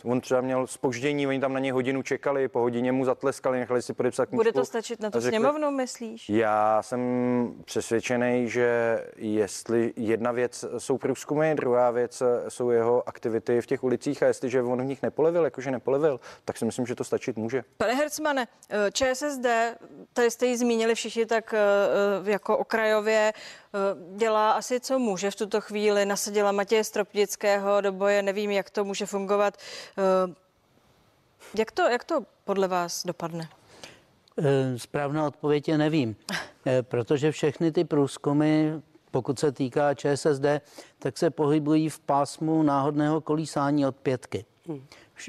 on 0.05 0.21
třeba 0.21 0.41
měl 0.41 0.67
spoždění, 0.67 1.27
oni 1.27 1.41
tam 1.41 1.53
na 1.53 1.61
něj 1.61 1.71
hodinu 1.71 2.03
čekali, 2.03 2.49
po 2.49 2.61
hodině 2.61 2.93
mu 2.93 3.05
zatleskali, 3.05 3.59
nechali 3.59 3.83
si 3.83 3.93
podepsat 3.95 4.27
knížku. 4.27 4.37
Bude 4.37 4.53
to 4.53 4.65
stačit 4.65 5.01
na 5.01 5.11
tu 5.11 5.19
a 5.19 5.21
řekli- 5.21 5.39
sněmovnu, 5.39 5.71
myslíš? 5.71 6.29
já 6.29 6.83
jsem 6.83 7.01
přesvědčený, 7.65 8.49
že 8.49 8.99
jestli 9.17 9.93
jedna 9.97 10.33
věc 10.33 10.65
jsou 10.79 10.99
průzkumy, 10.99 11.55
druhá 11.55 11.91
věc 11.91 12.23
jsou 12.49 12.71
jeho 12.71 13.09
aktivity 13.09 13.61
v 13.61 13.67
těch 13.67 13.85
ulicích 13.85 14.23
a 14.23 14.27
jestliže 14.27 14.63
on 14.63 14.83
v 14.83 14.85
nich 14.85 15.03
nepolevil, 15.03 15.45
jakože 15.45 15.71
nepolevil, 15.71 16.21
tak 16.45 16.57
si 16.57 16.65
myslím, 16.65 16.87
že 16.87 16.95
to 16.95 17.05
stačit 17.05 17.37
může. 17.37 17.63
Pane 17.77 17.95
Hercmane, 17.95 18.47
eh, 18.71 18.91
ČSSD, 18.93 19.47
tady 20.13 20.31
jste 20.31 20.47
ji 20.47 20.57
zmínili 20.57 20.95
všichni 20.95 21.27
tak 21.27 21.55
eh, 21.55 21.59
eh, 22.27 22.31
jako 22.31 22.59
okrajově, 22.59 23.33
dělá 24.17 24.53
asi 24.53 24.81
co 24.81 24.99
může 24.99 25.31
v 25.31 25.37
tuto 25.37 25.61
chvíli, 25.61 26.05
nasadila 26.07 26.53
Matěje 26.53 26.85
Stropnického 26.85 27.81
do 27.81 27.93
boje, 27.93 28.23
nevím, 28.23 28.51
jak 28.51 28.71
to 28.71 28.85
může 28.85 29.07
fungovat. 29.07 29.57
Eh, 29.99 30.35
Jak 31.59 31.73
to, 31.73 31.83
jak 31.83 32.05
to 32.05 32.21
podle 32.45 32.69
vás 32.69 33.07
dopadne? 33.07 33.49
Eh, 34.39 34.79
Správná 34.79 35.27
odpověď 35.27 35.69
je 35.69 35.79
nevím, 35.79 36.17
Eh, 36.67 36.83
protože 36.83 37.33
všechny 37.33 37.73
ty 37.73 37.85
průzkumy, 37.85 38.71
pokud 39.11 39.39
se 39.39 39.53
týká 39.53 39.95
ČSSD, 39.95 40.45
tak 40.99 41.19
se 41.19 41.31
pohybují 41.31 41.89
v 41.89 41.99
pásmu 42.01 42.63
náhodného 42.63 43.21
kolísání 43.21 43.87
od 43.87 43.97
pětky. 43.97 44.45
Vš- 44.69 44.83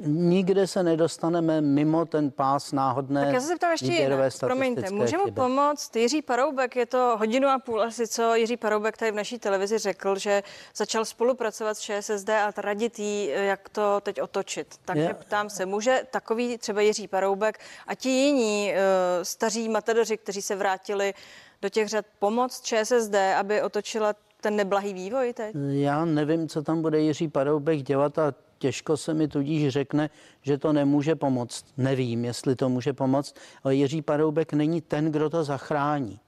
Nikde 0.06 0.68
se 0.68 0.84
nedostaneme 0.84 1.62
mimo 1.62 2.06
ten 2.06 2.32
pás 2.32 2.72
náhodné 2.72 3.26
Tak 3.26 3.34
já 3.34 3.40
se 3.42 3.48
zeptám 3.48 3.72
ještě 3.72 3.86
jinak. 3.86 4.34
Promiňte, 4.40 4.82
statistické 4.82 4.96
může 4.96 5.18
mu 5.18 5.24
chyby. 5.24 5.36
pomoct 5.36 5.96
Jiří 5.96 6.22
Paroubek? 6.22 6.76
Je 6.76 6.86
to 6.86 7.16
hodinu 7.20 7.48
a 7.48 7.60
půl 7.60 7.82
asi, 7.82 8.08
co 8.08 8.36
Jiří 8.36 8.58
Paroubek 8.58 8.98
tady 8.98 9.12
v 9.12 9.16
naší 9.16 9.40
televizi 9.40 9.78
řekl, 9.78 10.16
že 10.20 10.44
začal 10.76 11.06
spolupracovat 11.06 11.78
s 11.78 11.80
ČSSD 11.80 12.30
a 12.30 12.54
radit 12.58 13.00
jí, 13.00 13.28
jak 13.28 13.70
to 13.70 14.00
teď 14.04 14.22
otočit. 14.22 14.76
Takže 14.86 15.04
Je- 15.04 15.14
ptám 15.14 15.50
se, 15.50 15.66
může 15.66 16.02
takový 16.12 16.58
třeba 16.58 16.82
Jiří 16.82 17.08
Paroubek 17.08 17.60
a 17.88 17.96
ti 17.96 18.10
jiní 18.10 18.72
uh, 18.72 18.78
staří 19.24 19.70
matadoři, 19.70 20.18
kteří 20.18 20.42
se 20.42 20.56
vrátili 20.56 21.14
do 21.62 21.70
těch 21.70 21.88
řad, 21.88 22.06
pomoct 22.20 22.62
ČSSD, 22.62 23.16
aby 23.40 23.62
otočila 23.62 24.14
ten 24.42 24.56
neblahý 24.56 24.94
vývoj 24.94 25.34
teď? 25.34 25.56
Já 25.70 26.06
nevím, 26.06 26.48
co 26.50 26.62
tam 26.64 26.82
bude 26.82 27.00
Jiří 27.00 27.28
Paroubek 27.28 27.82
dělat 27.82 28.18
a 28.20 28.34
těžko 28.60 28.98
se 28.98 29.14
mi 29.14 29.28
tudíž 29.28 29.74
řekne, 29.74 30.10
že 30.42 30.58
to 30.58 30.74
nemůže 30.74 31.16
pomoct. 31.16 31.66
Nevím, 31.78 32.26
jestli 32.26 32.56
to 32.56 32.70
může 32.70 32.94
pomoct, 32.94 33.36
ale 33.64 33.76
Jiří 33.76 34.02
Paroubek 34.02 34.54
není 34.54 34.82
ten, 34.82 35.12
kdo 35.12 35.30
to 35.30 35.44
zachrání. 35.44 36.20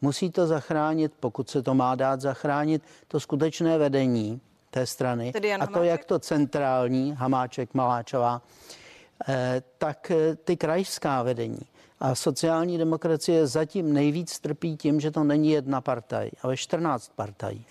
Musí 0.00 0.30
to 0.30 0.46
zachránit, 0.46 1.12
pokud 1.20 1.50
se 1.50 1.62
to 1.62 1.74
má 1.74 1.94
dát 1.94 2.20
zachránit, 2.20 2.82
to 3.08 3.20
skutečné 3.20 3.78
vedení 3.78 4.40
té 4.70 4.86
strany. 4.86 5.32
Tedy 5.32 5.54
a 5.54 5.58
to 5.58 5.72
Hamáček? 5.72 5.90
jak 5.90 6.04
to 6.04 6.18
centrální, 6.18 7.12
Hamáček, 7.12 7.74
Maláčová, 7.74 8.42
eh, 9.28 9.62
tak 9.78 10.10
eh, 10.10 10.36
ty 10.36 10.56
krajská 10.56 11.22
vedení. 11.22 11.60
A 12.00 12.14
sociální 12.14 12.78
demokracie 12.78 13.46
zatím 13.46 13.92
nejvíc 13.92 14.40
trpí 14.40 14.76
tím, 14.76 15.00
že 15.00 15.10
to 15.10 15.24
není 15.24 15.50
jedna 15.50 15.80
partaj, 15.80 16.30
ale 16.42 16.56
14 16.56 17.12
partají. 17.16 17.66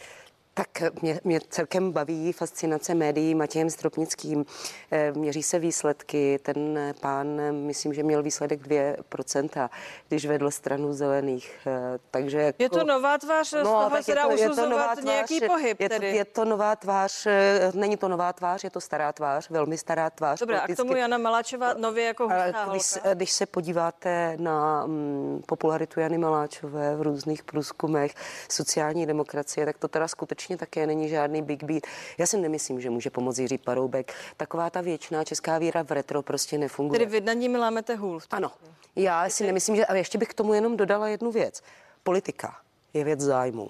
Tak 0.60 1.02
mě, 1.02 1.19
mě 1.24 1.39
celkem 1.50 1.91
baví 1.91 2.32
fascinace 2.34 2.93
médií 2.95 3.36
Matějem 3.36 3.69
Stropnickým. 3.69 4.45
Eh, 4.91 5.12
Měří 5.12 5.43
se 5.43 5.60
výsledky. 5.60 6.39
Ten 6.43 6.80
pán, 7.02 7.39
eh, 7.39 7.52
myslím, 7.52 7.93
že 7.93 8.04
měl 8.04 8.24
výsledek 8.24 8.62
2%, 8.62 9.69
když 10.08 10.26
vedl 10.26 10.52
stranu 10.52 10.93
zelených. 10.93 11.67
Eh, 11.67 12.00
Takže 12.12 12.38
jako, 12.41 12.63
Je 12.63 12.69
to 12.69 12.84
nová 12.84 13.17
tvář, 13.17 13.48
z 13.48 13.63
toho 13.63 13.89
tak 13.89 14.04
se 14.04 14.12
je 14.12 14.15
dá 14.15 14.28
to- 14.28 14.34
usuzovat 14.34 14.69
nová 14.69 14.95
tvář, 14.95 15.06
nějaký 15.06 15.39
pohyb 15.48 15.80
je 15.82 15.89
to, 15.89 15.95
tedy. 15.95 16.15
je 16.15 16.26
to 16.26 16.45
nová 16.45 16.76
tvář, 16.76 17.28
není 17.74 17.98
to 17.98 18.08
nová 18.08 18.34
tvář, 18.34 18.63
je 18.63 18.69
to 18.69 18.82
stará 18.82 19.13
tvář, 19.13 19.50
velmi 19.50 19.78
stará 19.78 20.10
tvář. 20.10 20.39
Dobrá, 20.39 20.58
a 20.58 20.60
k 20.60 20.62
politicky. 20.62 20.88
tomu 20.88 20.95
Jana 21.00 21.17
Maláčová 21.17 21.74
nově 21.74 22.04
jako 22.06 22.24
Ale 22.32 22.43
když, 22.52 22.65
holka. 22.65 22.80
se- 22.80 23.02
když 23.15 23.32
se 23.32 23.45
podíváte 23.45 24.34
na 24.39 24.86
mm, 24.86 25.41
popularitu 25.45 26.00
Jany 26.00 26.17
Maláčové 26.17 26.95
v 26.95 27.02
různých 27.02 27.43
průzkumech 27.43 28.13
sociální 28.52 29.06
demokracie, 29.06 29.65
tak 29.65 29.78
to 29.78 29.88
teda 29.88 30.08
skutečně 30.08 30.49
také 30.58 30.88
není 30.88 31.10
žádný 31.10 31.42
big 31.42 31.64
beat. 31.64 31.84
Já 32.18 32.26
si 32.26 32.38
nemyslím, 32.38 32.82
že 32.82 32.90
může 32.90 33.10
pomoct 33.10 33.38
Jiří 33.38 33.58
Paroubek. 33.58 34.14
Taková 34.38 34.70
ta 34.70 34.82
věčná 34.82 35.24
česká 35.24 35.58
víra 35.58 35.84
v 35.84 35.92
retro 35.92 36.22
prostě 36.22 36.58
nefunguje. 36.58 37.00
Tedy 37.00 37.12
vy 37.12 37.22
nad 37.22 37.34
nimi 37.34 37.58
lámete 37.58 37.96
hůl. 37.96 38.20
Ano, 38.32 38.52
já 38.96 39.30
si 39.30 39.46
nemyslím, 39.46 39.76
že... 39.76 39.86
A 39.86 39.96
ještě 39.96 40.18
bych 40.18 40.30
k 40.30 40.34
tomu 40.34 40.54
jenom 40.54 40.78
dodala 40.78 41.08
jednu 41.08 41.32
věc. 41.32 41.62
Politika 42.04 42.58
je 42.94 43.04
věc 43.04 43.20
zájmu. 43.20 43.70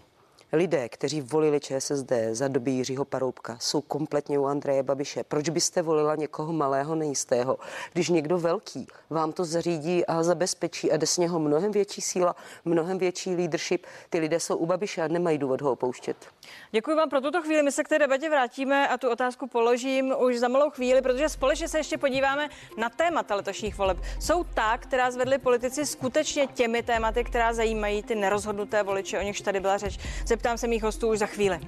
Lidé, 0.54 0.90
kteří 0.90 1.22
volili 1.22 1.60
ČSSD 1.60 2.12
za 2.32 2.48
doby 2.48 2.72
Jiřího 2.72 3.06
Paroubka, 3.06 3.58
jsou 3.62 3.82
kompletně 3.82 4.40
u 4.40 4.46
Andreje 4.46 4.84
Babiše. 4.84 5.24
Proč 5.24 5.50
byste 5.50 5.82
volila 5.82 6.16
někoho 6.16 6.54
malého, 6.54 6.96
nejistého, 6.96 7.58
když 7.94 8.10
někdo 8.10 8.38
velký 8.38 8.88
vám 9.10 9.32
to 9.32 9.46
zařídí 9.46 10.06
a 10.06 10.24
zabezpečí 10.24 10.92
a 10.92 10.98
jde 10.98 11.08
s 11.08 11.18
něho 11.18 11.40
mnohem 11.40 11.72
větší 11.72 12.02
síla, 12.02 12.36
mnohem 12.66 12.98
větší 12.98 13.36
leadership. 13.36 13.86
Ty 14.10 14.20
lidé 14.20 14.40
jsou 14.40 14.58
u 14.58 14.66
Babiše 14.66 15.02
a 15.02 15.08
nemají 15.08 15.38
důvod 15.38 15.62
ho 15.62 15.72
opouštět. 15.72 16.18
Děkuji 16.72 16.96
vám 16.96 17.10
pro 17.10 17.22
tuto 17.22 17.42
chvíli. 17.42 17.64
My 17.64 17.72
se 17.72 17.84
k 17.84 17.88
té 17.88 18.00
debatě 18.00 18.30
vrátíme 18.30 18.88
a 18.88 18.98
tu 18.98 19.10
otázku 19.10 19.48
položím 19.48 20.14
už 20.20 20.40
za 20.40 20.48
malou 20.48 20.70
chvíli, 20.70 21.02
protože 21.02 21.30
společně 21.30 21.68
se 21.68 21.78
ještě 21.78 21.98
podíváme 21.98 22.50
na 22.78 22.90
témata 22.90 23.36
letošních 23.36 23.78
voleb. 23.78 23.98
Jsou 24.20 24.44
ta, 24.44 24.78
která 24.78 25.12
zvedli 25.12 25.38
politici 25.38 25.86
skutečně 25.86 26.48
těmi 26.48 26.84
tématy, 26.84 27.24
která 27.24 27.54
zajímají 27.54 28.04
ty 28.04 28.16
nerozhodnuté 28.16 28.84
voliče, 28.84 29.20
o 29.20 29.22
nichž 29.22 29.42
tady 29.42 29.60
byla 29.60 29.78
řeč. 29.78 30.00
Zeptám 30.40 30.58
se 30.58 30.68
mých 30.68 30.84
hostů 30.84 31.08
už 31.08 31.20
za 31.20 31.26
chvíli. 31.26 31.60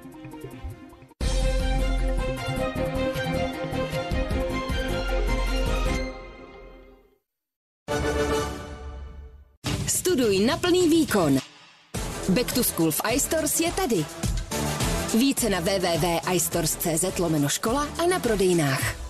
Studuj 9.86 10.46
na 10.46 10.56
plný 10.56 10.88
výkon. 10.88 11.38
Back 12.28 12.52
to 12.52 12.64
School 12.64 12.90
v 12.90 13.00
iStores 13.14 13.60
je 13.60 13.72
tady. 13.72 14.04
Více 15.18 15.50
na 15.50 15.60
www.istores.cz 15.60 17.18
lomeno 17.18 17.48
škola 17.48 17.88
a 17.98 18.06
na 18.06 18.18
prodejnách. 18.18 19.01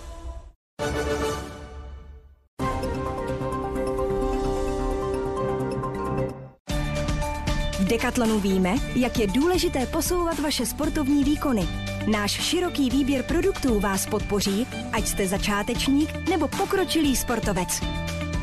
Decathlonu 8.03 8.39
víme, 8.39 8.75
jak 8.95 9.19
je 9.19 9.27
důležité 9.27 9.85
posouvat 9.85 10.39
vaše 10.39 10.65
sportovní 10.65 11.23
výkony. 11.23 11.67
Náš 12.11 12.31
široký 12.31 12.89
výběr 12.89 13.23
produktů 13.23 13.79
vás 13.79 14.05
podpoří, 14.05 14.67
ať 14.91 15.07
jste 15.07 15.27
začátečník 15.27 16.29
nebo 16.29 16.47
pokročilý 16.47 17.15
sportovec. 17.15 17.81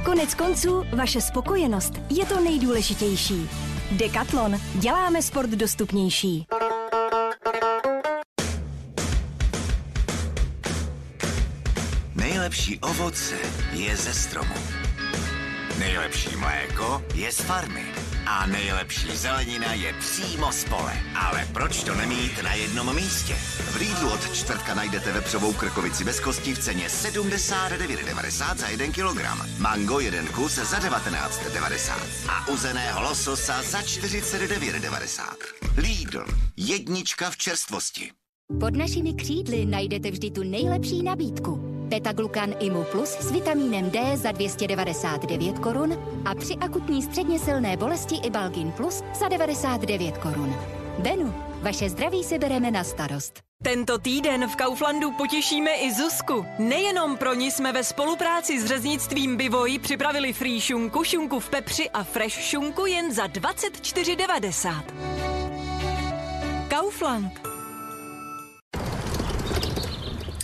Konec 0.04 0.34
konců, 0.34 0.84
vaše 0.96 1.20
spokojenost 1.20 1.92
je 2.10 2.26
to 2.26 2.40
nejdůležitější. 2.40 3.48
Decathlon. 3.90 4.60
Děláme 4.74 5.22
sport 5.22 5.50
dostupnější. 5.50 6.46
Nejlepší 12.14 12.78
ovoce 12.78 13.34
je 13.72 13.96
ze 13.96 14.14
stromu. 14.14 14.54
Nejlepší 15.78 16.36
mléko 16.36 17.02
je 17.14 17.32
z 17.32 17.40
farmy. 17.40 18.09
A 18.30 18.46
nejlepší 18.46 19.16
zelenina 19.16 19.72
je 19.72 19.92
přímo 19.92 20.52
z 20.52 20.64
pole. 20.64 20.92
Ale 21.14 21.48
proč 21.52 21.82
to 21.82 21.94
nemít 21.94 22.42
na 22.42 22.54
jednom 22.54 22.96
místě? 22.96 23.34
V 23.70 23.76
Lidlu 23.76 24.10
od 24.10 24.34
čtvrtka 24.34 24.74
najdete 24.74 25.12
vepřovou 25.12 25.52
krkovici 25.52 26.04
bez 26.04 26.20
kostí 26.20 26.54
v 26.54 26.58
ceně 26.58 26.86
79,90 26.86 28.56
za 28.56 28.68
1 28.68 28.86
kg. 28.86 29.58
Mango 29.58 30.00
jeden 30.00 30.26
kus 30.26 30.54
za 30.54 30.78
19,90. 30.78 31.92
A 32.28 32.48
uzeného 32.48 33.02
lososa 33.02 33.62
za 33.62 33.80
49,90. 33.80 35.22
Lidl, 35.76 36.24
jednička 36.56 37.30
v 37.30 37.36
čerstvosti. 37.36 38.10
Pod 38.60 38.76
našimi 38.76 39.14
křídly 39.14 39.66
najdete 39.66 40.10
vždy 40.10 40.30
tu 40.30 40.42
nejlepší 40.42 41.02
nabídku. 41.02 41.69
Betaglukan 41.90 42.54
Imu 42.60 42.84
Plus 42.84 43.08
s 43.08 43.30
vitamínem 43.30 43.90
D 43.90 44.16
za 44.16 44.32
299 44.32 45.58
korun 45.58 45.98
a 46.24 46.34
při 46.34 46.56
akutní 46.56 47.02
středně 47.02 47.38
silné 47.38 47.76
bolesti 47.76 48.16
i 48.16 48.30
Balgin 48.30 48.72
Plus 48.72 49.02
za 49.18 49.28
99 49.28 50.18
korun. 50.18 50.54
Benu, 50.98 51.34
vaše 51.62 51.90
zdraví 51.90 52.24
si 52.24 52.38
bereme 52.38 52.70
na 52.70 52.84
starost. 52.84 53.40
Tento 53.62 53.98
týden 53.98 54.48
v 54.48 54.56
Kauflandu 54.56 55.12
potěšíme 55.12 55.70
i 55.70 55.94
Zuzku. 55.94 56.46
Nejenom 56.58 57.16
pro 57.16 57.34
ní 57.34 57.50
jsme 57.50 57.72
ve 57.72 57.84
spolupráci 57.84 58.60
s 58.60 58.66
řeznictvím 58.66 59.36
Bivoj 59.36 59.78
připravili 59.78 60.32
free 60.32 60.60
šunku, 60.60 61.04
šunku 61.04 61.40
v 61.40 61.48
pepři 61.50 61.90
a 61.90 62.04
fresh 62.04 62.40
šunku 62.40 62.86
jen 62.86 63.14
za 63.14 63.26
24,90. 63.26 64.82
Kaufland. 66.68 67.32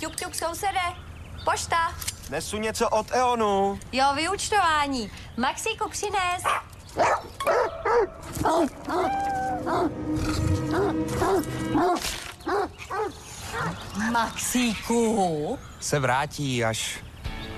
Ťuk, 0.01 0.17
ťuk, 0.17 0.35
sousede. 0.35 1.06
Pošta. 1.51 1.95
Nesu 2.31 2.59
něco 2.59 2.89
od 2.89 3.07
Eonu. 3.13 3.79
Jo, 3.93 4.05
vyučtování. 4.15 5.11
Maxíku, 5.37 5.89
přines. 5.91 6.43
Maxíku. 14.13 15.59
Se 15.81 15.99
vrátí, 15.99 16.65
až 16.65 16.99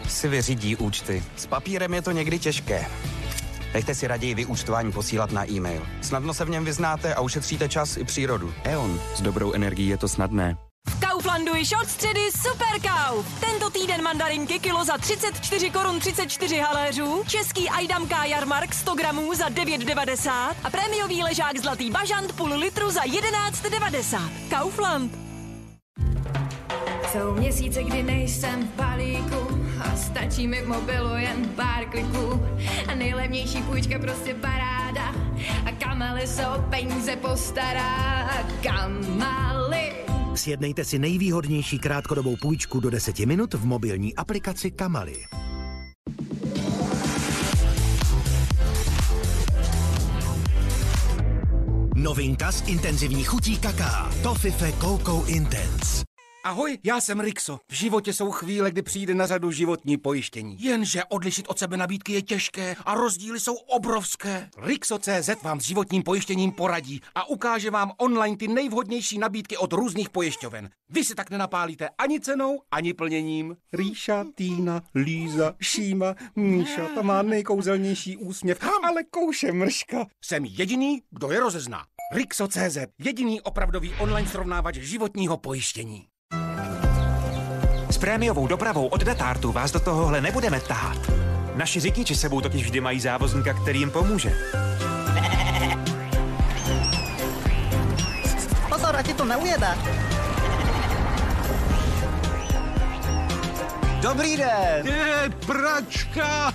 si 0.08 0.28
vyřídí 0.28 0.76
účty. 0.76 1.24
S 1.36 1.46
papírem 1.46 1.94
je 1.94 2.02
to 2.02 2.10
někdy 2.10 2.38
těžké. 2.38 2.86
Nechte 3.74 3.94
si 3.94 4.06
raději 4.06 4.34
vyúčtování 4.34 4.92
posílat 4.92 5.32
na 5.32 5.50
e-mail. 5.50 5.86
Snadno 6.02 6.34
se 6.34 6.44
v 6.44 6.50
něm 6.50 6.64
vyznáte 6.64 7.14
a 7.14 7.20
ušetříte 7.20 7.68
čas 7.68 7.96
i 7.96 8.04
přírodu. 8.04 8.54
E.ON. 8.64 9.00
S 9.14 9.20
dobrou 9.20 9.52
energií 9.52 9.88
je 9.88 9.96
to 9.96 10.08
snadné. 10.08 10.67
V 10.88 11.00
Kauflandu 11.00 11.54
již 11.54 11.72
od 11.82 11.88
středy 11.88 12.20
Super 12.42 12.90
Kauf. 12.90 13.40
Tento 13.40 13.70
týden 13.70 14.02
mandarinky 14.02 14.58
kilo 14.58 14.84
za 14.84 14.98
34 14.98 15.70
korun 15.70 16.00
34 16.00 16.58
haléřů, 16.58 17.24
český 17.26 17.68
Ajdamka 17.68 18.24
Jarmark 18.24 18.74
100 18.74 18.94
gramů 18.94 19.34
za 19.34 19.48
9,90 19.48 20.54
a 20.64 20.70
prémiový 20.70 21.22
ležák 21.22 21.58
Zlatý 21.58 21.90
bažant 21.90 22.32
půl 22.32 22.52
litru 22.54 22.90
za 22.90 23.02
11,90. 23.02 24.30
Kaufland. 24.58 25.12
Jsou 27.12 27.32
měsíce, 27.32 27.82
kdy 27.82 28.02
nejsem 28.02 28.68
v 28.68 28.76
balíku 28.76 29.64
a 29.80 29.96
stačí 29.96 30.46
mi 30.46 30.62
v 30.62 30.68
mobilu 30.68 31.16
jen 31.16 31.48
pár 31.56 31.84
kliků 31.84 32.46
a 32.88 32.94
nejlevnější 32.94 33.62
půjčka 33.62 33.98
prostě 33.98 34.34
paráda 34.34 35.14
a 35.66 35.72
kamaly 35.84 36.26
jsou 36.26 36.64
peníze 36.70 37.16
postará 37.16 38.30
kamaly. 38.62 39.57
Sjednejte 40.38 40.84
si 40.84 40.98
nejvýhodnější 40.98 41.78
krátkodobou 41.78 42.36
půjčku 42.36 42.80
do 42.80 42.90
10 42.90 43.18
minut 43.18 43.54
v 43.54 43.64
mobilní 43.64 44.14
aplikaci 44.14 44.70
Kamaly. 44.70 45.16
Novinka 51.94 52.52
z 52.52 52.68
intenzivní 52.68 53.24
chutí 53.24 53.58
kaká. 53.58 54.10
Tofife 54.22 54.72
Cocoa 54.72 55.28
Intense. 55.28 55.97
Ahoj, 56.48 56.78
já 56.84 57.00
jsem 57.00 57.20
Rixo. 57.20 57.60
V 57.68 57.72
životě 57.72 58.12
jsou 58.12 58.30
chvíle, 58.30 58.70
kdy 58.70 58.82
přijde 58.82 59.14
na 59.14 59.26
řadu 59.26 59.50
životní 59.50 59.96
pojištění. 59.96 60.56
Jenže 60.60 61.04
odlišit 61.04 61.48
od 61.48 61.58
sebe 61.58 61.76
nabídky 61.76 62.12
je 62.12 62.22
těžké 62.22 62.76
a 62.84 62.94
rozdíly 62.94 63.40
jsou 63.40 63.54
obrovské. 63.54 64.50
Rixo.cz 64.58 65.42
vám 65.42 65.60
s 65.60 65.64
životním 65.64 66.02
pojištěním 66.02 66.52
poradí 66.52 67.00
a 67.14 67.28
ukáže 67.28 67.70
vám 67.70 67.92
online 67.96 68.36
ty 68.36 68.48
nejvhodnější 68.48 69.18
nabídky 69.18 69.56
od 69.56 69.72
různých 69.72 70.10
pojišťoven. 70.10 70.70
Vy 70.88 71.04
si 71.04 71.14
tak 71.14 71.30
nenapálíte 71.30 71.88
ani 71.98 72.20
cenou, 72.20 72.60
ani 72.70 72.94
plněním. 72.94 73.56
Ríša, 73.72 74.24
Týna, 74.34 74.82
Líza, 74.94 75.54
Šíma, 75.60 76.14
Míša, 76.36 76.88
ta 76.94 77.02
má 77.02 77.22
nejkouzelnější 77.22 78.16
úsměv, 78.16 78.58
ale 78.82 79.04
kouše 79.04 79.52
mrška. 79.52 80.06
Jsem 80.24 80.44
jediný, 80.44 81.02
kdo 81.10 81.30
je 81.30 81.40
rozezná. 81.40 81.84
Rixo.cz, 82.14 82.78
jediný 82.98 83.40
opravdový 83.40 83.94
online 83.94 84.28
srovnávač 84.28 84.76
životního 84.76 85.36
pojištění. 85.36 86.06
S 87.98 88.00
prémiovou 88.00 88.46
dopravou 88.46 88.86
od 88.86 89.04
Datartu 89.04 89.52
vás 89.52 89.70
do 89.70 89.80
tohohle 89.80 90.20
nebudeme 90.20 90.60
tahat. 90.60 90.98
Naši 91.54 91.80
řidiči 91.80 92.16
sebou 92.16 92.40
totiž 92.40 92.62
vždy 92.62 92.80
mají 92.80 93.00
závozníka, 93.00 93.54
který 93.54 93.78
jim 93.78 93.90
pomůže. 93.90 94.32
Pozor, 98.68 98.96
ať 98.96 99.06
ti 99.06 99.14
to 99.14 99.24
neujede. 99.24 99.68
Dobrý 104.00 104.36
den! 104.36 104.86
Je, 104.86 105.30
pračka! 105.46 106.54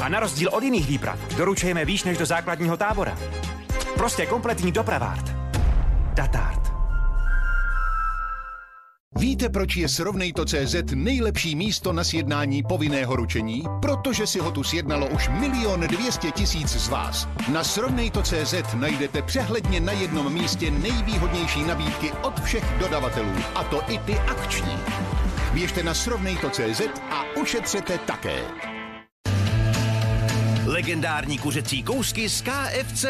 A 0.00 0.08
na 0.08 0.20
rozdíl 0.20 0.48
od 0.52 0.62
jiných 0.62 0.86
výprav 0.86 1.18
doručujeme 1.36 1.84
výš 1.84 2.04
než 2.04 2.18
do 2.18 2.26
základního 2.26 2.76
tábora. 2.76 3.18
Prostě 3.94 4.26
kompletní 4.26 4.72
dopravárd. 4.72 5.32
Datart. 6.14 6.57
Víte, 9.28 9.48
proč 9.48 9.76
je 9.76 9.88
Srovnejto.cz 9.88 10.74
nejlepší 10.94 11.56
místo 11.56 11.92
na 11.92 12.04
sjednání 12.04 12.62
povinného 12.62 13.16
ručení? 13.16 13.62
Protože 13.82 14.26
si 14.26 14.38
ho 14.38 14.50
tu 14.50 14.64
sjednalo 14.64 15.06
už 15.06 15.28
milion 15.28 15.80
dvěstě 15.80 16.30
tisíc 16.30 16.68
z 16.68 16.88
vás. 16.88 17.28
Na 17.52 17.64
Srovnejto.cz 17.64 18.54
najdete 18.74 19.22
přehledně 19.22 19.80
na 19.80 19.92
jednom 19.92 20.32
místě 20.32 20.70
nejvýhodnější 20.70 21.62
nabídky 21.62 22.12
od 22.22 22.40
všech 22.40 22.64
dodavatelů, 22.80 23.32
a 23.54 23.64
to 23.64 23.82
i 23.88 23.98
ty 23.98 24.12
akční. 24.12 24.76
Běžte 25.52 25.82
na 25.82 25.94
Srovnejto.cz 25.94 26.80
a 27.10 27.24
ušetřete 27.40 27.98
také. 27.98 28.77
Legendární 30.78 31.38
kuřecí 31.38 31.82
kousky 31.82 32.28
z 32.28 32.42
KFC. 32.42 33.04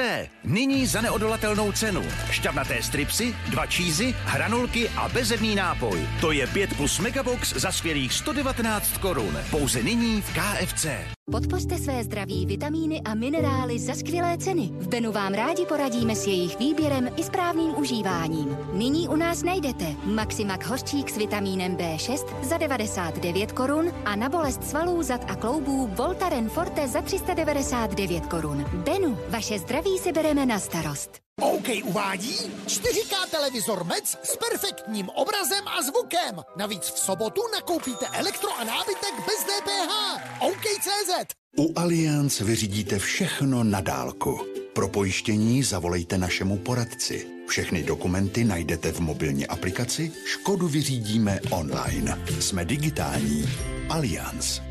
Nyní 0.44 0.87
za 0.87 1.00
neodolatelnou 1.00 1.72
cenu. 1.72 2.02
Šťavnaté 2.31 2.83
stripsy, 2.83 3.35
dva 3.48 3.66
čízy, 3.66 4.14
hranolky 4.24 4.88
a 4.88 5.09
bezedný 5.09 5.54
nápoj. 5.54 6.09
To 6.20 6.33
je 6.33 6.46
5 6.46 6.76
plus 6.76 6.98
megabox 6.98 7.52
za 7.52 7.72
skvělých 7.72 8.12
119 8.12 8.98
korun. 8.98 9.38
Pouze 9.50 9.83
nyní 9.83 10.22
v 10.22 10.35
KFC. 10.35 11.17
Podpořte 11.32 11.78
své 11.78 12.04
zdraví 12.04 12.46
vitamíny 12.46 13.00
a 13.04 13.14
minerály 13.14 13.78
za 13.78 13.94
skvělé 13.94 14.38
ceny. 14.38 14.70
V 14.72 14.88
Benu 14.88 15.12
vám 15.12 15.34
rádi 15.34 15.66
poradíme 15.66 16.16
s 16.16 16.26
jejich 16.26 16.58
výběrem 16.58 17.08
i 17.16 17.22
správným 17.22 17.78
užíváním. 17.78 18.56
Nyní 18.72 19.08
u 19.08 19.16
nás 19.16 19.42
najdete 19.42 19.86
Maximak 20.04 20.66
hořčík 20.66 21.10
s 21.10 21.16
vitamínem 21.16 21.76
B6 21.76 22.26
za 22.42 22.58
99 22.58 23.52
korun 23.52 23.92
a 24.04 24.16
na 24.16 24.28
bolest 24.28 24.64
svalů, 24.64 25.02
zad 25.02 25.30
a 25.30 25.36
kloubů 25.36 25.86
Voltaren 25.86 26.48
Forte 26.48 26.88
za 26.88 27.02
399 27.02 28.26
korun. 28.26 28.64
Benu, 28.72 29.18
vaše 29.28 29.58
zdraví 29.58 29.98
si 29.98 30.12
bereme 30.12 30.46
na 30.46 30.58
starost. 30.58 31.27
OK 31.40 31.68
uvádí 31.85 32.37
4K 32.66 33.31
televizor 33.31 33.85
MEC 33.85 34.16
s 34.22 34.37
perfektním 34.37 35.09
obrazem 35.09 35.68
a 35.68 35.83
zvukem. 35.83 36.42
Navíc 36.57 36.85
v 36.85 36.98
sobotu 36.98 37.40
nakoupíte 37.53 38.07
elektro 38.12 38.51
a 38.59 38.64
nábytek 38.64 39.14
bez 39.27 39.44
DPH. 39.44 39.92
OK.cz 40.40 41.35
U 41.57 41.72
Allianz 41.77 42.40
vyřídíte 42.40 42.98
všechno 42.98 43.64
na 43.64 43.81
dálku. 43.81 44.40
Pro 44.72 44.88
pojištění 44.88 45.62
zavolejte 45.62 46.18
našemu 46.18 46.57
poradci. 46.59 47.27
Všechny 47.48 47.83
dokumenty 47.83 48.44
najdete 48.44 48.92
v 48.92 49.01
mobilní 49.01 49.46
aplikaci 49.46 50.12
Škodu 50.24 50.68
vyřídíme 50.68 51.40
online. 51.51 52.18
Jsme 52.40 52.64
digitální. 52.64 53.48
Allianz. 53.90 54.67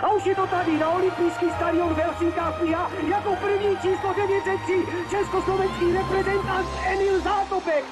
A 0.00 0.12
už 0.12 0.26
je 0.26 0.34
to 0.34 0.46
tady 0.46 0.78
na 0.78 0.88
olympijský 0.88 1.46
stadion 1.56 1.94
v 1.94 1.98
Helsinkách 1.98 2.58
Pliha 2.58 2.90
jako 3.08 3.36
první 3.36 3.76
číslo 3.76 4.14
903 4.16 4.86
československý 5.10 5.92
reprezentant 5.92 6.68
Emil 6.86 7.20
Zátopek. 7.20 7.84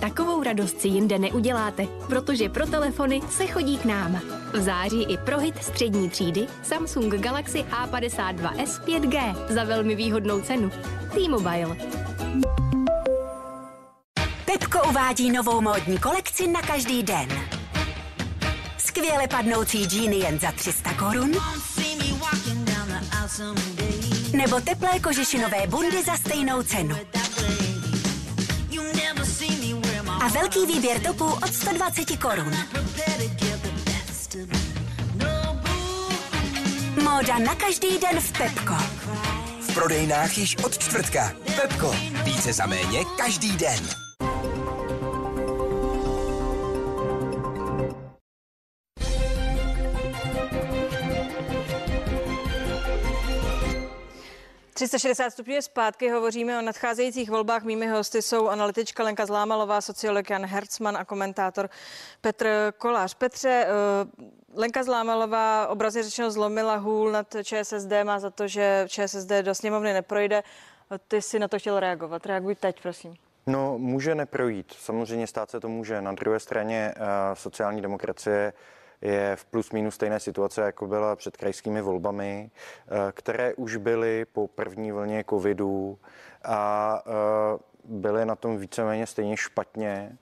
Takovou 0.00 0.42
radost 0.42 0.80
si 0.80 0.88
jinde 0.88 1.18
neuděláte, 1.18 1.86
protože 2.08 2.48
pro 2.48 2.66
telefony 2.66 3.20
se 3.30 3.46
chodí 3.46 3.78
k 3.78 3.84
nám. 3.84 4.20
V 4.52 4.60
září 4.60 5.02
i 5.02 5.16
pro 5.16 5.38
hit 5.38 5.64
střední 5.64 6.10
třídy 6.10 6.46
Samsung 6.62 7.14
Galaxy 7.14 7.62
A52s 7.62 8.84
5G 8.84 9.34
za 9.48 9.64
velmi 9.64 9.94
výhodnou 9.94 10.40
cenu. 10.40 10.70
T-Mobile. 11.14 11.76
Pepko 14.44 14.88
uvádí 14.88 15.30
novou 15.30 15.60
módní 15.60 15.98
kolekci 15.98 16.46
na 16.46 16.62
každý 16.62 17.02
den. 17.02 17.47
Skvěle 18.98 19.28
padnoucí 19.28 19.84
džíny 19.84 20.16
jen 20.16 20.38
za 20.38 20.52
300 20.52 20.94
korun. 20.94 21.32
Nebo 24.32 24.60
teplé 24.60 25.00
kožešinové 25.00 25.66
bundy 25.66 26.02
za 26.02 26.16
stejnou 26.16 26.62
cenu. 26.62 26.96
A 30.20 30.28
velký 30.28 30.66
výběr 30.66 31.00
topů 31.00 31.24
od 31.24 31.54
120 31.54 32.16
korun. 32.16 32.52
Móda 37.02 37.38
na 37.38 37.54
každý 37.54 37.98
den 37.98 38.20
v 38.20 38.32
Pepko. 38.32 38.74
prodejnách 39.74 40.38
již 40.38 40.56
od 40.56 40.78
čtvrtka. 40.78 41.32
Pepko. 41.56 41.94
Více 42.24 42.52
za 42.52 42.66
méně 42.66 43.04
každý 43.16 43.56
den. 43.56 44.07
...360 54.78 55.30
stupňů 55.30 55.62
zpátky, 55.62 56.10
hovoříme 56.10 56.58
o 56.58 56.62
nadcházejících 56.62 57.30
volbách. 57.30 57.62
Mými 57.62 57.86
hosty 57.86 58.22
jsou 58.22 58.48
analytička 58.48 59.02
Lenka 59.02 59.26
Zlámalová, 59.26 59.80
sociolog 59.80 60.30
Jan 60.30 60.46
Hercman 60.46 60.96
a 60.96 61.04
komentátor 61.04 61.70
Petr 62.20 62.72
Kolář. 62.78 63.14
Petře, 63.14 63.66
eh, 63.66 63.70
Lenka 64.54 64.82
Zlámalová 64.82 65.68
obrazně 65.68 66.02
řečeno 66.02 66.30
zlomila 66.30 66.76
hůl 66.76 67.12
nad 67.12 67.36
ČSSD, 67.42 67.92
má 68.04 68.18
za 68.18 68.30
to, 68.30 68.48
že 68.48 68.84
ČSSD 68.88 69.42
do 69.42 69.54
sněmovny 69.54 69.92
neprojde. 69.92 70.42
Ty 71.08 71.22
si 71.22 71.38
na 71.38 71.48
to 71.48 71.58
chtěl 71.58 71.80
reagovat. 71.80 72.26
Reaguj 72.26 72.54
teď, 72.54 72.82
prosím. 72.82 73.14
No, 73.46 73.78
může 73.78 74.14
neprojít. 74.14 74.72
Samozřejmě 74.78 75.26
stát 75.26 75.50
se 75.50 75.60
to 75.60 75.68
může. 75.68 76.02
Na 76.02 76.12
druhé 76.12 76.40
straně 76.40 76.94
uh, 76.96 77.04
sociální 77.34 77.82
demokracie 77.82 78.52
je 79.02 79.36
v 79.36 79.44
plus 79.44 79.72
minus 79.72 79.94
stejné 79.94 80.20
situace, 80.20 80.60
jako 80.60 80.86
byla 80.86 81.16
před 81.16 81.36
krajskými 81.36 81.80
volbami, 81.80 82.50
uh, 82.50 82.96
které 83.12 83.54
už 83.54 83.76
byly 83.76 84.24
po 84.24 84.48
první 84.48 84.92
vlně 84.92 85.24
covidu 85.30 85.98
a 86.44 87.02
uh, 87.06 88.00
byly 88.00 88.26
na 88.26 88.36
tom 88.36 88.58
víceméně 88.58 89.06
stejně 89.06 89.36
špatně 89.36 90.18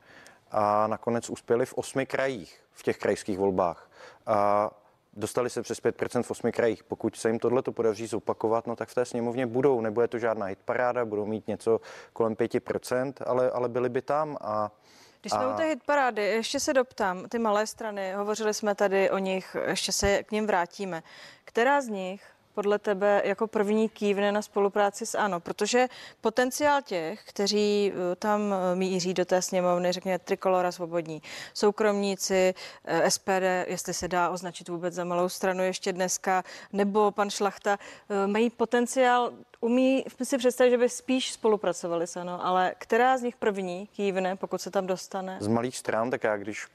a 0.50 0.86
nakonec 0.86 1.30
uspěli 1.30 1.66
v 1.66 1.74
osmi 1.74 2.06
krajích 2.06 2.60
v 2.72 2.82
těch 2.82 2.98
krajských 2.98 3.38
volbách. 3.38 3.90
A 4.26 4.70
dostali 5.12 5.50
se 5.50 5.62
přes 5.62 5.82
5% 5.82 6.22
v 6.22 6.30
osmi 6.30 6.52
krajích. 6.52 6.84
Pokud 6.84 7.16
se 7.16 7.28
jim 7.28 7.38
tohle 7.38 7.62
to 7.62 7.72
podaří 7.72 8.06
zopakovat, 8.06 8.66
no 8.66 8.76
tak 8.76 8.88
v 8.88 8.94
té 8.94 9.04
sněmovně 9.04 9.46
budou. 9.46 9.80
Nebude 9.80 10.08
to 10.08 10.18
žádná 10.18 10.46
hitparáda, 10.46 11.04
budou 11.04 11.26
mít 11.26 11.48
něco 11.48 11.80
kolem 12.12 12.34
5%, 12.34 13.12
ale, 13.26 13.50
ale 13.50 13.68
byli 13.68 13.88
by 13.88 14.02
tam 14.02 14.36
a 14.40 14.70
když 15.20 15.32
jsme 15.32 15.44
a... 15.44 15.54
u 15.54 15.56
té 15.56 15.64
hitparády, 15.64 16.22
ještě 16.22 16.60
se 16.60 16.74
doptám, 16.74 17.28
ty 17.28 17.38
malé 17.38 17.66
strany, 17.66 18.12
hovořili 18.12 18.54
jsme 18.54 18.74
tady 18.74 19.10
o 19.10 19.18
nich, 19.18 19.56
ještě 19.66 19.92
se 19.92 20.22
k 20.22 20.32
ním 20.32 20.46
vrátíme. 20.46 21.02
Která 21.44 21.80
z 21.80 21.88
nich 21.88 22.35
podle 22.56 22.78
tebe 22.78 23.22
jako 23.24 23.46
první 23.46 23.88
kývne 23.88 24.32
na 24.32 24.42
spolupráci 24.42 25.06
s 25.06 25.14
ANO? 25.14 25.40
Protože 25.40 25.88
potenciál 26.20 26.82
těch, 26.82 27.24
kteří 27.24 27.92
eh, 27.92 28.16
tam 28.16 28.40
eh, 28.54 28.76
míří 28.76 29.14
do 29.14 29.24
té 29.24 29.42
sněmovny, 29.42 29.92
řekněme 29.92 30.18
Trikolora 30.18 30.72
Svobodní, 30.72 31.22
soukromníci, 31.54 32.54
eh, 32.84 33.10
SPD, 33.10 33.66
jestli 33.66 33.94
se 33.94 34.08
dá 34.08 34.30
označit 34.30 34.68
vůbec 34.68 34.94
za 34.94 35.04
malou 35.04 35.28
stranu 35.28 35.62
ještě 35.62 35.92
dneska, 35.92 36.44
nebo 36.72 37.10
pan 37.10 37.30
Šlachta, 37.30 37.78
mají 38.26 38.50
potenciál 38.50 39.32
umí 39.60 40.04
si 40.22 40.38
představit, 40.38 40.70
že 40.70 40.78
by 40.78 40.88
spíš 40.88 41.32
spolupracovali 41.32 42.06
s 42.06 42.16
ANO, 42.16 42.46
ale 42.46 42.74
která 42.78 43.18
z 43.18 43.22
nich 43.22 43.36
první 43.36 43.86
kývne, 43.86 44.36
pokud 44.36 44.60
se 44.60 44.70
tam 44.70 44.86
dostane? 44.86 45.38
Z 45.40 45.48
malých 45.48 45.76
stran, 45.76 46.10
tak 46.10 46.24
já 46.24 46.36
když 46.36 46.66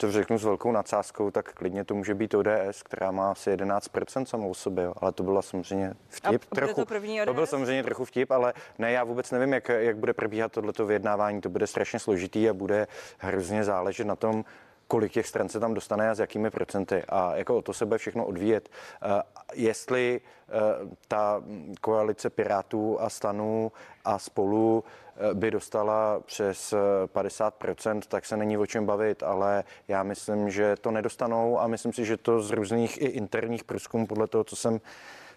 to 0.00 0.12
řeknu 0.12 0.38
s 0.38 0.44
velkou 0.44 0.72
nadsázkou, 0.72 1.30
tak 1.30 1.52
klidně 1.52 1.84
to 1.84 1.94
může 1.94 2.14
být 2.14 2.34
ODS, 2.34 2.82
která 2.84 3.10
má 3.10 3.30
asi 3.30 3.50
11% 3.50 4.24
samou 4.24 4.54
sobě, 4.54 4.88
ale 4.96 5.12
to 5.12 5.22
bylo 5.22 5.42
samozřejmě 5.42 5.94
vtip. 6.08 6.44
A 6.50 6.54
trochu, 6.54 6.74
to, 6.74 6.86
první 6.86 7.20
ODS? 7.20 7.26
to 7.26 7.34
byl 7.34 7.46
samozřejmě 7.46 7.82
trochu 7.82 8.04
vtip, 8.04 8.30
ale 8.30 8.54
ne, 8.78 8.92
já 8.92 9.04
vůbec 9.04 9.30
nevím, 9.30 9.52
jak, 9.52 9.68
jak 9.68 9.96
bude 9.96 10.12
probíhat 10.12 10.52
tohleto 10.52 10.86
vyjednávání. 10.86 11.40
To 11.40 11.48
bude 11.48 11.66
strašně 11.66 11.98
složitý 11.98 12.48
a 12.48 12.54
bude 12.54 12.86
hrozně 13.18 13.64
záležet 13.64 14.06
na 14.06 14.16
tom, 14.16 14.44
kolik 14.88 15.12
těch 15.12 15.26
stran 15.26 15.48
se 15.48 15.60
tam 15.60 15.74
dostane 15.74 16.10
a 16.10 16.14
s 16.14 16.18
jakými 16.18 16.50
procenty. 16.50 17.02
A 17.08 17.36
jako 17.36 17.56
o 17.56 17.62
to 17.62 17.72
se 17.72 17.86
bude 17.86 17.98
všechno 17.98 18.26
odvíjet. 18.26 18.68
Uh, 19.04 19.20
jestli 19.54 20.20
uh, 20.20 20.90
ta 21.08 21.42
koalice 21.80 22.30
Pirátů 22.30 23.00
a 23.00 23.08
Stanu 23.08 23.72
a 24.04 24.18
spolu 24.18 24.84
uh, 24.84 25.34
by 25.34 25.50
dostala 25.50 26.20
přes 26.20 26.74
50%, 27.06 28.00
tak 28.08 28.26
se 28.26 28.36
není 28.36 28.58
o 28.58 28.66
čem 28.66 28.86
bavit, 28.86 29.22
ale 29.22 29.64
já 29.88 30.02
myslím, 30.02 30.50
že 30.50 30.76
to 30.76 30.90
nedostanou 30.90 31.60
a 31.60 31.66
myslím 31.66 31.92
si, 31.92 32.04
že 32.04 32.16
to 32.16 32.42
z 32.42 32.50
různých 32.50 33.02
i 33.02 33.06
interních 33.06 33.64
průzkumů, 33.64 34.06
podle 34.06 34.26
toho, 34.26 34.44
co 34.44 34.56
jsem 34.56 34.80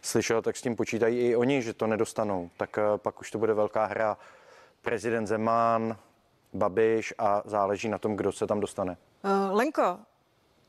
slyšel, 0.01 0.41
tak 0.41 0.57
s 0.57 0.61
tím 0.61 0.75
počítají 0.75 1.19
i 1.19 1.35
oni, 1.35 1.61
že 1.61 1.73
to 1.73 1.87
nedostanou. 1.87 2.49
Tak 2.57 2.79
pak 2.97 3.21
už 3.21 3.31
to 3.31 3.37
bude 3.37 3.53
velká 3.53 3.85
hra. 3.85 4.17
Prezident 4.81 5.27
Zeman, 5.27 5.97
Babiš 6.53 7.13
a 7.17 7.41
záleží 7.45 7.89
na 7.89 7.97
tom, 7.97 8.15
kdo 8.15 8.31
se 8.31 8.47
tam 8.47 8.59
dostane. 8.59 8.97
Uh, 9.23 9.55
Lenko, 9.57 9.99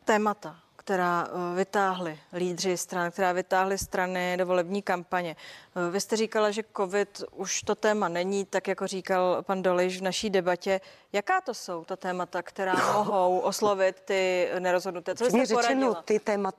témata, 0.04 0.56
která 0.76 1.28
uh, 1.28 1.56
vytáhly 1.56 2.18
lídři 2.32 2.76
stran, 2.76 3.10
která 3.10 3.32
vytáhly 3.32 3.78
strany 3.78 4.36
do 4.36 4.46
volební 4.46 4.82
kampaně. 4.82 5.36
Uh, 5.76 5.92
vy 5.92 6.00
jste 6.00 6.16
říkala, 6.16 6.50
že 6.50 6.62
COVID 6.76 7.22
už 7.32 7.62
to 7.62 7.74
téma 7.74 8.08
není, 8.08 8.44
tak 8.44 8.68
jako 8.68 8.86
říkal 8.86 9.42
pan 9.42 9.62
Doliš 9.62 9.98
v 9.98 10.02
naší 10.02 10.30
debatě. 10.30 10.80
Jaká 11.14 11.40
to 11.40 11.54
jsou 11.54 11.84
ta 11.84 11.96
témata, 11.96 12.42
která 12.42 12.74
mohou 12.74 13.38
oslovit 13.38 14.00
ty 14.00 14.48
nerozhodnuté? 14.58 15.14
Co 15.14 15.24
jste 15.24 15.46
řečeno, 15.46 15.94
ty 15.94 16.18
témat, 16.18 16.54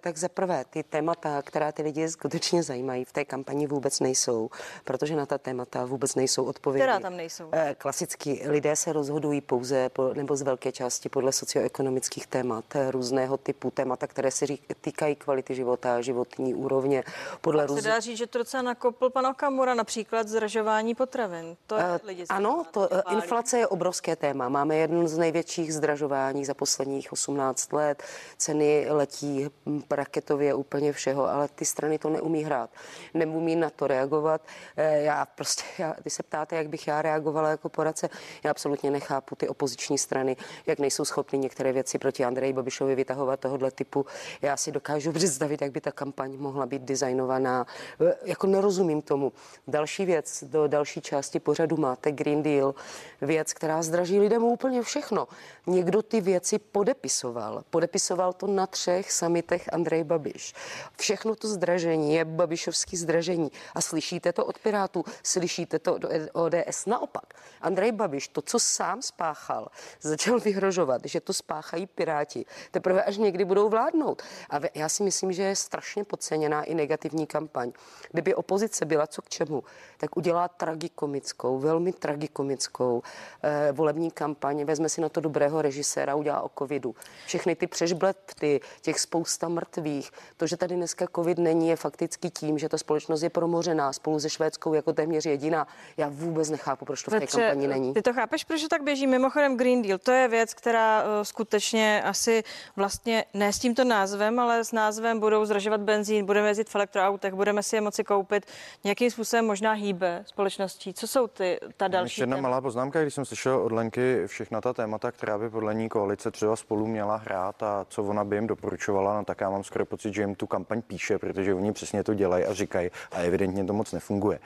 tak 0.00 0.16
za 0.16 0.28
prvé, 0.28 0.64
ty 0.70 0.82
témata, 0.82 1.42
která 1.42 1.72
ty 1.72 1.82
lidi 1.82 2.08
skutečně 2.08 2.62
zajímají, 2.62 3.04
v 3.04 3.12
té 3.12 3.24
kampani 3.24 3.66
vůbec 3.66 4.00
nejsou, 4.00 4.50
protože 4.84 5.16
na 5.16 5.26
ta 5.26 5.38
témata 5.38 5.84
vůbec 5.84 6.14
nejsou 6.14 6.44
odpovědi. 6.44 6.82
Která 6.82 7.00
tam 7.00 7.16
nejsou? 7.16 7.50
Klasicky 7.78 8.42
lidé 8.46 8.76
se 8.76 8.92
rozhodují 8.92 9.40
pouze, 9.40 9.90
nebo 10.14 10.36
z 10.36 10.42
velké 10.42 10.72
části 10.72 11.08
podle 11.08 11.32
socioekonomických 11.32 12.26
témat, 12.26 12.64
různého 12.90 13.36
typu 13.36 13.70
témata, 13.70 14.06
které 14.06 14.30
se 14.30 14.46
týkají 14.80 15.16
kvality 15.16 15.54
života, 15.54 16.00
životní 16.00 16.54
úrovně. 16.54 17.04
Podle 17.40 17.66
růz... 17.66 17.82
se 17.82 17.88
dá 17.88 18.00
říct, 18.00 18.18
že 18.18 18.26
to 18.26 18.38
docela 18.38 18.62
nakopl 18.62 19.10
pan 19.10 19.26
Okamura, 19.26 19.74
například 19.74 20.28
zdražování 20.28 20.94
potravin. 20.94 21.56
To 21.66 21.76
je 21.76 21.84
lidi 22.04 22.24
ano, 22.28 22.64
to, 22.70 22.88
inflace 23.10 23.58
je 23.58 23.66
obrovská 23.66 23.85
obrovské 23.86 24.16
téma. 24.16 24.48
Máme 24.48 24.76
jeden 24.76 25.08
z 25.08 25.18
největších 25.18 25.74
zdražování 25.74 26.44
za 26.44 26.54
posledních 26.54 27.12
18 27.12 27.72
let. 27.72 28.02
Ceny 28.36 28.86
letí 28.88 29.46
raketově 29.90 30.54
úplně 30.54 30.92
všeho, 30.92 31.30
ale 31.30 31.48
ty 31.48 31.64
strany 31.64 31.98
to 31.98 32.08
neumí 32.08 32.44
hrát. 32.44 32.70
Neumí 33.14 33.56
na 33.56 33.70
to 33.70 33.86
reagovat. 33.86 34.40
Eh, 34.76 35.02
já 35.02 35.26
prostě, 35.26 35.62
já, 35.78 35.94
když 36.02 36.14
se 36.14 36.22
ptáte, 36.22 36.56
jak 36.56 36.68
bych 36.68 36.86
já 36.86 37.02
reagovala 37.02 37.50
jako 37.50 37.68
poradce, 37.68 38.08
já 38.44 38.50
absolutně 38.50 38.90
nechápu 38.90 39.36
ty 39.36 39.48
opoziční 39.48 39.98
strany, 39.98 40.36
jak 40.66 40.78
nejsou 40.78 41.04
schopny 41.04 41.38
některé 41.38 41.72
věci 41.72 41.98
proti 41.98 42.24
Andreji 42.24 42.52
Babišovi 42.52 42.94
vytahovat 42.94 43.40
tohohle 43.40 43.70
typu. 43.70 44.06
Já 44.42 44.56
si 44.56 44.72
dokážu 44.72 45.12
představit, 45.18 45.62
jak 45.62 45.72
by 45.72 45.80
ta 45.80 45.92
kampaň 45.92 46.36
mohla 46.38 46.66
být 46.66 46.82
designovaná. 46.82 47.66
Eh, 48.00 48.14
jako 48.24 48.46
nerozumím 48.46 49.02
tomu. 49.02 49.32
Další 49.68 50.04
věc, 50.04 50.44
do 50.44 50.66
další 50.66 51.00
části 51.00 51.40
pořadu 51.40 51.76
máte 51.76 52.12
Green 52.12 52.42
Deal, 52.42 52.74
věc, 53.20 53.52
která 53.52 53.75
která 53.76 53.82
zdraží 53.82 54.20
lidem 54.20 54.44
úplně 54.44 54.82
všechno. 54.82 55.28
Někdo 55.66 56.02
ty 56.02 56.20
věci 56.20 56.58
podepisoval. 56.58 57.64
Podepisoval 57.70 58.32
to 58.32 58.46
na 58.46 58.66
třech 58.66 59.12
samitech 59.12 59.72
Andrej 59.72 60.04
Babiš. 60.04 60.54
Všechno 60.98 61.34
to 61.36 61.48
zdražení 61.48 62.14
je 62.14 62.24
babišovský 62.24 62.96
zdražení. 62.96 63.52
A 63.74 63.80
slyšíte 63.80 64.32
to 64.32 64.44
od 64.44 64.58
Pirátů, 64.58 65.04
slyšíte 65.22 65.78
to 65.78 65.94
od 65.94 66.04
ODS. 66.32 66.86
Naopak, 66.86 67.34
Andrej 67.60 67.92
Babiš 67.92 68.28
to, 68.28 68.42
co 68.42 68.58
sám 68.58 69.02
spáchal, 69.02 69.68
začal 70.00 70.40
vyhrožovat, 70.40 71.02
že 71.04 71.20
to 71.20 71.32
spáchají 71.32 71.86
Piráti. 71.86 72.44
Teprve 72.70 73.04
až 73.04 73.16
někdy 73.16 73.44
budou 73.44 73.68
vládnout. 73.68 74.22
A 74.50 74.60
já 74.74 74.88
si 74.88 75.02
myslím, 75.02 75.32
že 75.32 75.42
je 75.42 75.56
strašně 75.56 76.04
podceněná 76.04 76.62
i 76.62 76.74
negativní 76.74 77.26
kampaň. 77.26 77.72
Kdyby 78.12 78.34
opozice 78.34 78.84
byla 78.84 79.06
co 79.06 79.22
k 79.22 79.28
čemu, 79.28 79.64
tak 79.98 80.16
udělá 80.16 80.48
tragikomickou, 80.48 81.58
velmi 81.58 81.92
tragikomickou 81.92 83.02
eh, 83.42 83.65
volební 83.72 84.10
kampaně, 84.10 84.64
vezme 84.64 84.88
si 84.88 85.00
na 85.00 85.08
to 85.08 85.20
dobrého 85.20 85.62
režiséra, 85.62 86.14
udělá 86.14 86.40
o 86.40 86.50
covidu. 86.58 86.94
Všechny 87.26 87.56
ty 87.56 87.66
přežblepty, 87.66 88.60
těch 88.80 89.00
spousta 89.00 89.48
mrtvých, 89.48 90.10
to, 90.36 90.46
že 90.46 90.56
tady 90.56 90.74
dneska 90.74 91.06
covid 91.16 91.38
není, 91.38 91.68
je 91.68 91.76
fakticky 91.76 92.30
tím, 92.30 92.58
že 92.58 92.68
ta 92.68 92.78
společnost 92.78 93.22
je 93.22 93.30
promořená 93.30 93.92
spolu 93.92 94.20
se 94.20 94.30
Švédskou 94.30 94.74
jako 94.74 94.92
téměř 94.92 95.26
jediná. 95.26 95.66
Já 95.96 96.08
vůbec 96.10 96.50
nechápu, 96.50 96.84
proč 96.84 97.02
to 97.02 97.10
v 97.10 97.20
té 97.20 97.26
kampani 97.26 97.68
není. 97.68 97.94
Ty 97.94 98.02
to 98.02 98.12
chápeš, 98.12 98.44
proč 98.44 98.62
to 98.62 98.68
tak 98.68 98.82
běží? 98.82 99.06
Mimochodem 99.06 99.56
Green 99.56 99.82
Deal, 99.82 99.98
to 99.98 100.12
je 100.12 100.28
věc, 100.28 100.54
která 100.54 101.02
uh, 101.02 101.08
skutečně 101.22 102.02
asi 102.02 102.44
vlastně 102.76 103.24
ne 103.34 103.52
s 103.52 103.58
tímto 103.58 103.84
názvem, 103.84 104.38
ale 104.38 104.64
s 104.64 104.72
názvem 104.72 105.20
budou 105.20 105.44
zdražovat 105.44 105.80
benzín, 105.80 106.26
budeme 106.26 106.48
jezdit 106.48 106.68
v 106.68 106.74
elektroautech, 106.74 107.34
budeme 107.34 107.62
si 107.62 107.76
je 107.76 107.80
moci 107.80 108.04
koupit. 108.04 108.46
Nějakým 108.84 109.10
způsobem 109.10 109.46
možná 109.46 109.72
hýbe 109.72 110.24
společností. 110.26 110.94
Co 110.94 111.08
jsou 111.08 111.26
ty 111.26 111.60
ta 111.76 111.88
další? 111.88 112.10
Ještě 112.10 112.22
jedna 112.22 112.36
malá 112.36 112.60
poznámka, 112.60 113.02
když 113.02 113.14
jsem 113.14 113.24
slyšel 113.24 113.55
od 113.62 113.72
Lenky 113.72 114.22
všechna 114.26 114.60
ta 114.60 114.72
témata, 114.72 115.12
která 115.12 115.38
by 115.38 115.50
podle 115.50 115.74
ní 115.74 115.88
koalice 115.88 116.30
třeba 116.30 116.56
spolu 116.56 116.86
měla 116.86 117.16
hrát 117.16 117.62
a 117.62 117.86
co 117.88 118.04
ona 118.04 118.24
by 118.24 118.36
jim 118.36 118.46
doporučovala, 118.46 119.14
no 119.14 119.24
tak 119.24 119.40
já 119.40 119.50
mám 119.50 119.64
skoro 119.64 119.84
pocit, 119.86 120.14
že 120.14 120.22
jim 120.22 120.34
tu 120.34 120.46
kampaň 120.46 120.82
píše, 120.82 121.18
protože 121.18 121.54
oni 121.54 121.72
přesně 121.72 122.04
to 122.04 122.14
dělají 122.14 122.44
a 122.44 122.54
říkají 122.54 122.90
a 123.12 123.18
evidentně 123.20 123.64
to 123.64 123.72
moc 123.72 123.92
nefunguje. 123.92 124.38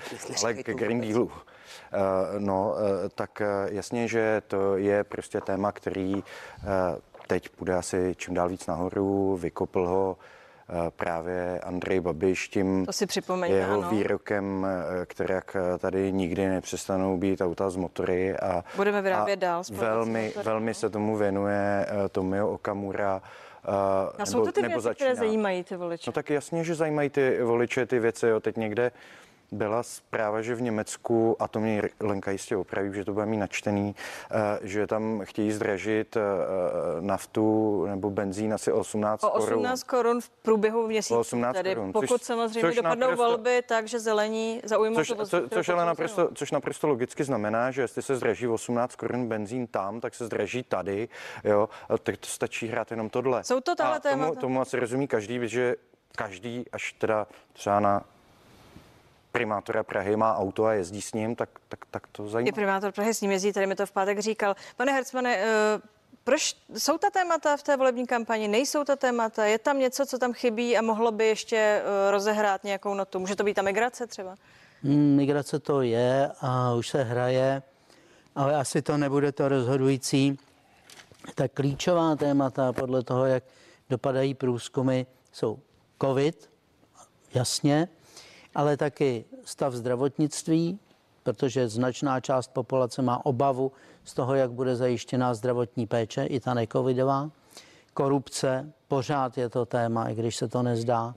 Ale 0.43 0.55
k 0.55 0.75
Green 0.75 1.01
Dealu. 1.01 1.25
Uh, 1.25 1.31
no, 2.39 2.73
uh, 2.73 3.09
tak 3.15 3.41
uh, 3.41 3.75
jasně, 3.75 4.09
že 4.09 4.43
to 4.49 4.77
je 4.77 5.05
prostě 5.05 5.41
téma, 5.41 5.73
který 5.73 6.25
teď 7.31 7.51
bude 7.59 7.75
asi 7.75 8.15
čím 8.17 8.35
dál 8.35 8.49
víc 8.49 8.67
nahoru, 8.67 9.37
vykopl 9.37 9.87
ho 9.87 10.17
eh, 10.19 10.40
právě 10.97 11.61
Andrej 11.63 12.01
Babiš 12.01 12.49
tím 12.49 12.87
To 12.87 12.93
si 12.93 13.07
připomeňme, 13.07 13.57
jeho 13.59 13.79
ano. 13.79 13.91
výrokem, 13.91 14.67
eh, 15.03 15.07
který 15.07 15.35
jak 15.35 15.57
tady 15.79 16.13
nikdy 16.13 16.49
nepřestanou 16.49 17.17
být 17.17 17.41
auta 17.41 17.71
z 17.71 17.77
motory 17.77 18.37
a 18.37 18.65
Budeme 18.77 19.03
vyrábět 19.03 19.33
a 19.37 19.41
dál 19.41 19.63
Velmi, 19.73 20.27
motory, 20.27 20.45
velmi 20.45 20.75
se 20.75 20.91
tomu 20.91 21.17
věnuje 21.17 21.87
eh, 21.89 22.09
Tomio 22.09 22.49
Okamura. 22.49 23.23
eh, 23.65 24.23
A 24.23 24.27
jsou 24.27 24.45
to 24.45 24.53
ty 24.53 24.63
věci, 24.63 24.89
které 24.95 25.15
zajímají 25.15 25.65
ty 25.65 25.77
voliče. 25.77 26.05
No 26.11 26.13
tak 26.13 26.31
jasně, 26.31 26.65
že 26.65 26.75
zajímají 26.75 27.11
ty 27.11 27.43
voliče 27.43 27.87
ty 27.87 27.99
věci. 27.99 28.27
Jo. 28.27 28.41
Teď 28.41 28.57
někde 28.57 28.93
byla 29.53 29.83
zpráva, 29.83 30.43
že 30.43 30.55
v 30.55 30.63
Německu, 30.63 31.37
a 31.39 31.49
to 31.49 31.61
mě 31.61 31.83
Lenka 32.01 32.31
jistě 32.31 32.57
opraví, 32.57 32.95
že 32.95 33.05
to 33.05 33.13
bude 33.13 33.27
mít 33.27 33.37
načtený, 33.37 33.95
eh, 34.31 34.59
že 34.63 34.87
tam 34.87 35.21
chtějí 35.25 35.53
zdražit 35.53 36.17
eh, 36.17 36.21
naftu 37.01 37.85
nebo 37.87 38.11
benzín 38.11 38.55
asi 38.55 38.73
o 38.73 38.79
18 38.81 39.25
O 39.25 39.31
korun. 39.31 39.43
18 39.59 39.83
korun 39.83 40.21
v 40.21 40.29
průběhu 40.29 40.87
měsíce. 40.87 41.15
O 41.15 41.21
18 41.21 41.57
Tedy 41.57 41.75
korun, 41.75 41.93
pokud 41.93 42.07
což- 42.07 42.25
samozřejmě 42.25 42.61
což 42.61 42.77
dopadnou 42.77 43.07
naprosto- 43.07 43.17
volby, 43.17 43.63
takže 43.67 44.01
zelení 44.01 44.61
zaujmou 44.65 44.97
Což, 44.97 45.09
tu 45.09 45.15
co, 45.15 45.25
což, 45.25 45.47
kterou 45.47 45.79
ale 45.79 45.87
naprosto, 45.87 46.29
což 46.35 46.51
naprosto 46.51 46.89
logicky 46.89 47.25
znamená, 47.25 47.71
že 47.71 47.83
jestli 47.83 48.03
se 48.03 48.17
zdraží 48.17 48.49
o 48.49 48.55
18 48.55 48.97
korun 48.97 49.29
benzín 49.29 49.67
tam, 49.67 50.01
tak 50.01 50.15
se 50.15 50.27
zdraží 50.27 50.63
tady, 50.63 51.09
jo, 51.45 51.69
tak 52.03 52.17
to 52.17 52.27
stačí 52.27 52.67
hrát 52.69 52.91
jenom 52.91 53.11
tohle. 53.11 53.45
Jsou 53.45 53.61
to 53.61 53.75
tahle 53.75 53.97
a 53.97 54.01
tomu, 54.01 54.23
témata? 54.23 54.41
tomu 54.41 54.61
asi 54.61 54.81
rozumí 54.81 55.09
každý, 55.09 55.41
že 55.49 55.77
každý, 56.17 56.65
až 56.73 56.93
teda 56.93 57.27
třeba 57.53 57.81
na 57.81 58.03
primátora 59.33 59.83
Prahy 59.83 60.17
má 60.17 60.37
auto 60.37 60.65
a 60.65 60.73
jezdí 60.73 61.03
s 61.03 61.13
ním, 61.13 61.37
tak, 61.37 61.49
tak, 61.69 61.85
tak 61.91 62.07
to 62.07 62.29
zajímá. 62.29 62.49
I 62.49 62.53
primátor 62.53 62.93
Prahy 62.93 63.15
s 63.15 63.21
ním 63.21 63.31
jezdí, 63.31 63.53
tady 63.53 63.67
mi 63.67 63.75
to 63.75 63.87
v 63.87 63.93
pátek 63.93 64.19
říkal. 64.19 64.57
Pane 64.77 64.93
Hercmane, 64.93 65.37
eh, 65.37 65.47
proč 66.25 66.57
jsou 66.79 66.99
ta 66.99 67.11
témata 67.11 67.57
v 67.57 67.63
té 67.63 67.77
volební 67.77 68.07
kampani? 68.07 68.49
Nejsou 68.49 68.85
ta 68.85 68.97
témata? 68.97 69.45
Je 69.45 69.59
tam 69.59 69.79
něco, 69.79 70.07
co 70.07 70.19
tam 70.19 70.33
chybí 70.33 70.77
a 70.77 70.83
mohlo 70.83 71.13
by 71.13 71.27
ještě 71.27 71.57
eh, 71.57 72.11
rozehrát 72.11 72.65
nějakou 72.65 72.95
notu? 72.95 73.19
Může 73.19 73.37
to 73.37 73.45
být 73.45 73.55
ta 73.55 73.63
migrace 73.63 74.07
třeba? 74.07 74.35
Hmm, 74.83 75.17
Migrace 75.17 75.59
to 75.59 75.83
je 75.83 76.31
a 76.41 76.75
už 76.75 76.89
se 76.89 77.03
hraje, 77.03 77.63
ale 78.35 78.57
asi 78.57 78.83
to 78.83 78.97
nebude 78.97 79.33
to 79.33 79.49
rozhodující. 79.49 80.39
Ta 81.35 81.49
klíčová 81.49 82.17
témata 82.17 82.73
podle 82.73 83.03
toho, 83.03 83.27
jak 83.27 83.45
dopadají 83.91 84.35
průzkumy, 84.35 85.07
jsou 85.33 85.59
COVID, 86.03 86.51
jasně, 87.35 87.89
ale 88.55 88.77
taky 88.77 89.25
stav 89.45 89.75
zdravotnictví, 89.75 90.79
protože 91.23 91.69
značná 91.69 92.21
část 92.21 92.51
populace 92.53 93.03
má 93.03 93.27
obavu 93.27 93.73
z 94.05 94.15
toho, 94.15 94.35
jak 94.35 94.51
bude 94.51 94.77
zajištěná 94.77 95.35
zdravotní 95.35 95.87
péče, 95.87 96.25
i 96.25 96.41
ta 96.41 96.55
necovidová. 96.55 97.31
Korupce, 97.95 98.73
pořád 98.89 99.39
je 99.39 99.49
to 99.49 99.67
téma, 99.67 100.09
i 100.09 100.15
když 100.15 100.37
se 100.37 100.49
to 100.49 100.63
nezdá. 100.63 101.15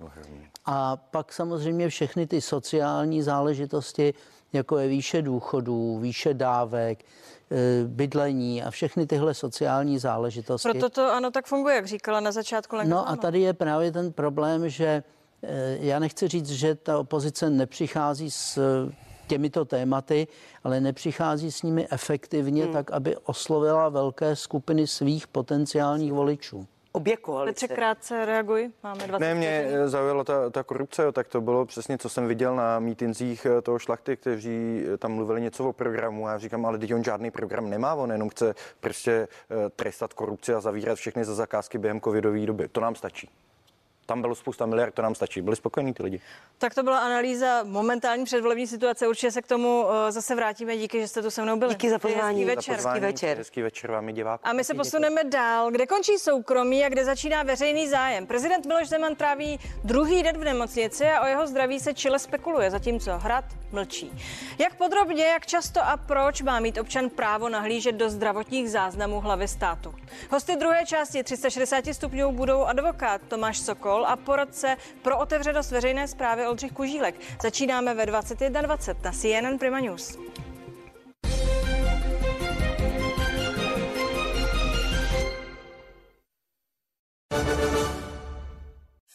A 0.66 0.98
pak 0.98 1.34
samozřejmě 1.34 1.90
všechny 1.90 2.28
ty 2.28 2.42
sociální 2.42 3.22
záležitosti, 3.22 4.14
jako 4.54 4.78
je 4.78 4.88
výše 4.88 5.22
důchodů, 5.22 6.00
výše 6.00 6.34
dávek, 6.34 7.06
eh, 7.52 7.56
bydlení 7.88 8.64
a 8.64 8.72
všechny 8.72 9.08
tyhle 9.08 9.34
sociální 9.34 10.00
záležitosti. 10.00 10.70
Proto 10.70 10.90
to 10.90 11.14
ano 11.14 11.32
tak 11.32 11.46
funguje, 11.46 11.76
jak 11.76 11.86
říkala 11.86 12.20
na 12.20 12.32
začátku 12.32 12.76
Lenka 12.76 12.96
No 12.96 13.10
a 13.10 13.16
tady 13.16 13.42
je 13.42 13.54
právě 13.54 13.92
ten 13.92 14.14
problém, 14.14 14.70
že 14.70 15.04
já 15.80 16.00
nechci 16.00 16.28
říct, 16.28 16.50
že 16.50 16.76
ta 16.76 17.00
opozice 17.00 17.50
nepřichází 17.50 18.32
s 18.32 18.58
eh, 18.58 18.94
těmito 19.28 19.66
tématy, 19.66 20.28
ale 20.64 20.82
nepřichází 20.82 21.52
s 21.52 21.62
nimi 21.62 21.88
efektivně, 21.92 22.64
hmm. 22.64 22.74
tak 22.74 22.92
aby 22.92 23.18
oslovila 23.18 23.90
velké 23.90 24.36
skupiny 24.36 24.88
svých 24.88 25.28
potenciálních 25.28 26.14
voličů. 26.14 26.68
Obě 26.96 27.18
Petře, 27.46 27.68
krátce 27.68 28.26
reaguj, 28.26 28.70
máme 28.84 29.08
20 29.08 29.20
Ne, 29.20 29.36
mě 29.36 29.62
vteřin. 29.62 29.80
eh, 29.80 29.90
zaujala 29.90 30.24
ta, 30.24 30.50
ta 30.50 30.64
korupce, 30.64 31.04
jo, 31.04 31.12
tak 31.12 31.28
to 31.28 31.42
bylo 31.42 31.66
přesně, 31.66 31.98
co 31.98 32.10
jsem 32.10 32.28
viděl 32.28 32.56
na 32.56 32.80
mítinzích 32.80 33.46
eh, 33.46 33.62
toho 33.62 33.80
šlachty, 33.80 34.18
kteří 34.18 34.84
eh, 34.94 34.98
tam 34.98 35.12
mluvili 35.12 35.42
něco 35.42 35.70
o 35.70 35.74
programu. 35.74 36.28
A 36.28 36.32
já 36.32 36.38
říkám, 36.38 36.66
ale 36.66 36.78
teď 36.78 36.94
on 36.94 37.04
žádný 37.04 37.32
program 37.32 37.70
nemá, 37.70 37.94
on 37.94 38.12
jenom 38.12 38.30
chce 38.30 38.56
prostě 38.80 39.12
eh, 39.12 39.70
trestat 39.70 40.14
korupci 40.14 40.54
a 40.54 40.62
zavírat 40.62 40.98
všechny 40.98 41.26
za 41.26 41.36
zakázky 41.36 41.78
během 41.78 42.02
covidové 42.02 42.46
doby. 42.46 42.68
To 42.68 42.82
nám 42.82 42.96
stačí. 42.96 43.30
Tam 44.06 44.22
bylo 44.22 44.36
spousta 44.36 44.66
miliard, 44.66 44.94
to 44.94 45.02
nám 45.02 45.16
stačí. 45.16 45.42
Byli 45.42 45.56
spokojení 45.56 45.94
ty 45.94 46.04
lidi. 46.04 46.22
Tak 46.58 46.76
to 46.76 46.84
byla 46.84 47.00
analýza 47.00 47.64
momentální 47.64 48.26
předvolební 48.26 48.68
situace. 48.68 49.08
Určitě 49.08 49.32
se 49.32 49.42
k 49.42 49.48
tomu 49.48 49.86
eh, 50.08 50.12
zase 50.12 50.36
vrátíme. 50.36 50.78
Díky, 50.78 51.00
že 51.02 51.08
jste 51.08 51.22
tu 51.22 51.32
se 51.32 51.42
mnou 51.42 51.58
byli. 51.58 51.74
Díky 51.74 51.90
za 51.90 52.00
pozvání. 52.00 52.46
Hezký 52.46 52.50
Za 52.50 52.56
večer. 52.56 52.76
pozvání. 52.76 53.00
večer. 53.02 53.38
Hezký 53.38 53.62
večer 53.62 53.92
vám 53.92 54.10
i 54.10 54.14
divákům. 54.14 54.50
A 54.50 54.54
my 54.54 54.64
se 54.64 54.74
posuneme 54.74 55.24
dál. 55.24 55.72
Kde 55.72 55.88
končí 55.88 56.18
soukromí 56.18 56.86
a 56.86 56.90
kde 56.90 57.06
začíná 57.06 57.44
veřejný 57.44 57.88
zájem? 57.88 58.28
Prezident 58.28 58.66
Miloš 58.66 58.90
Zeman 58.90 59.16
tráví 59.16 59.60
druhý 59.84 60.24
den 60.24 60.38
v 60.38 60.44
nemocnici 60.44 61.06
a 61.08 61.22
o 61.22 61.26
jeho 61.28 61.48
zdraví 61.48 61.80
se 61.80 61.94
čile 61.94 62.20
spekuluje, 62.20 62.72
zatímco 62.72 63.18
hrad 63.18 63.46
mlčí. 63.72 64.12
Jak 64.60 64.76
podrobně, 64.76 65.26
jak 65.26 65.46
často 65.46 65.82
a 65.82 65.98
proč 65.98 66.42
má 66.42 66.60
mít 66.60 66.78
občan 66.78 67.10
právo 67.10 67.50
nahlížet 67.50 67.96
do 67.96 68.10
zdravotních 68.10 68.72
záznamů 68.72 69.20
hlavy 69.22 69.48
státu? 69.48 69.96
Hosty 70.32 70.56
druhé 70.56 70.86
části 70.86 71.24
360 71.24 71.86
stupňů 71.94 72.32
budou 72.32 72.64
advokát 72.64 73.22
Tomáš 73.28 73.60
Sokol 73.60 73.93
a 74.02 74.16
poradce 74.16 74.78
pro 75.02 75.20
otevřenost 75.20 75.72
veřejné 75.72 76.08
zprávy 76.08 76.48
Oldřich 76.48 76.72
Kužílek. 76.72 77.16
Začínáme 77.42 77.94
ve 77.94 78.06
21.20 78.06 78.96
na 79.04 79.12
CNN 79.12 79.58
Prima 79.60 79.80
News. 79.80 80.18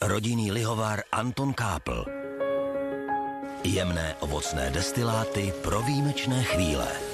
Rodinný 0.03 0.53
lihovár 0.53 1.03
Anton 1.12 1.53
Kápl. 1.53 2.05
Jemné 3.64 4.16
ovocné 4.20 4.70
destiláty 4.70 5.53
pro 5.62 5.83
výjimečné 5.83 6.43
chvíle. 6.43 7.07